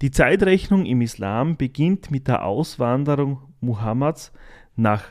Die 0.01 0.11
Zeitrechnung 0.11 0.85
im 0.85 1.01
Islam 1.01 1.57
beginnt 1.57 2.11
mit 2.11 2.27
der 2.27 2.45
Auswanderung 2.45 3.39
Muhammads 3.61 4.31
nach 4.75 5.03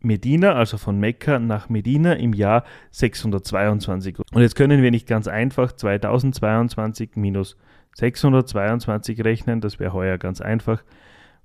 Medina, 0.00 0.54
also 0.54 0.78
von 0.78 0.98
Mekka 0.98 1.38
nach 1.38 1.68
Medina 1.68 2.14
im 2.14 2.32
Jahr 2.32 2.64
622. 2.90 4.18
Und 4.32 4.42
jetzt 4.42 4.54
können 4.54 4.82
wir 4.82 4.90
nicht 4.90 5.06
ganz 5.06 5.28
einfach 5.28 5.72
2022 5.72 7.16
minus 7.16 7.56
622 7.96 9.24
rechnen, 9.24 9.60
das 9.60 9.78
wäre 9.78 9.92
heuer 9.92 10.18
ganz 10.18 10.40
einfach, 10.40 10.84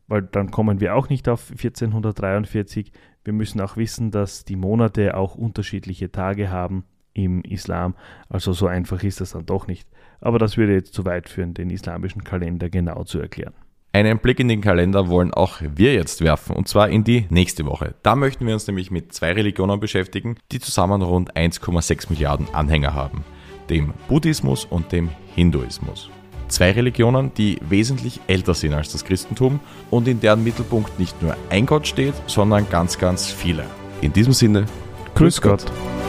weil 0.08 0.22
dann 0.22 0.52
kommen 0.52 0.80
wir 0.80 0.96
auch 0.96 1.10
nicht 1.10 1.28
auf 1.28 1.50
1443. 1.50 2.92
Wir 3.24 3.34
müssen 3.34 3.60
auch 3.62 3.78
wissen, 3.78 4.12
dass 4.12 4.46
die 4.46 4.56
Monate 4.56 5.18
auch 5.18 5.36
unterschiedliche 5.36 6.12
Tage 6.12 6.52
haben 6.52 6.86
im 7.14 7.42
Islam, 7.44 7.96
also 8.30 8.52
so 8.54 8.68
einfach 8.68 9.02
ist 9.02 9.22
das 9.22 9.32
dann 9.32 9.46
doch 9.46 9.68
nicht. 9.68 9.90
Aber 10.20 10.38
das 10.38 10.58
würde 10.58 10.74
jetzt 10.74 10.94
zu 10.94 11.06
weit 11.06 11.30
führen, 11.30 11.54
den 11.54 11.70
islamischen 11.70 12.24
Kalender 12.24 12.70
genau 12.70 13.04
zu 13.06 13.20
erklären. 13.20 13.54
Einen 13.96 14.20
Blick 14.20 14.42
in 14.42 14.50
den 14.50 14.60
Kalender 14.60 15.08
wollen 15.08 15.34
auch 15.34 15.62
wir 15.62 15.94
jetzt 15.94 16.20
werfen, 16.20 16.54
und 16.54 16.68
zwar 16.68 16.90
in 16.90 17.06
die 17.06 17.28
nächste 17.30 17.66
Woche. 17.66 17.96
Da 18.04 18.18
möchten 18.18 18.46
wir 18.46 18.54
uns 18.54 18.68
nämlich 18.68 18.92
mit 18.92 19.14
zwei 19.14 19.32
Religionen 19.32 19.80
beschäftigen, 19.80 20.36
die 20.52 20.60
zusammen 20.60 21.02
rund 21.02 21.38
1,6 21.38 22.10
Milliarden 22.10 22.54
Anhänger 22.54 22.94
haben, 22.94 23.24
dem 23.70 23.94
Buddhismus 24.10 24.66
und 24.66 24.92
dem 24.92 25.12
Hinduismus. 25.34 26.10
Zwei 26.50 26.72
Religionen, 26.72 27.34
die 27.36 27.58
wesentlich 27.70 28.20
älter 28.28 28.54
sind 28.54 28.74
als 28.74 28.92
das 28.92 29.06
Christentum 29.06 29.62
und 29.92 30.10
in 30.10 30.20
deren 30.20 30.44
Mittelpunkt 30.44 31.00
nicht 31.00 31.22
nur 31.22 31.38
ein 31.50 31.66
Gott 31.66 31.88
steht, 31.88 32.16
sondern 32.28 32.68
ganz, 32.70 32.98
ganz 32.98 33.32
viele. 33.32 33.64
In 34.02 34.12
diesem 34.12 34.34
Sinne, 34.34 34.66
Grüß 35.14 35.40
Gott. 35.40 35.68
Gott. 35.68 36.05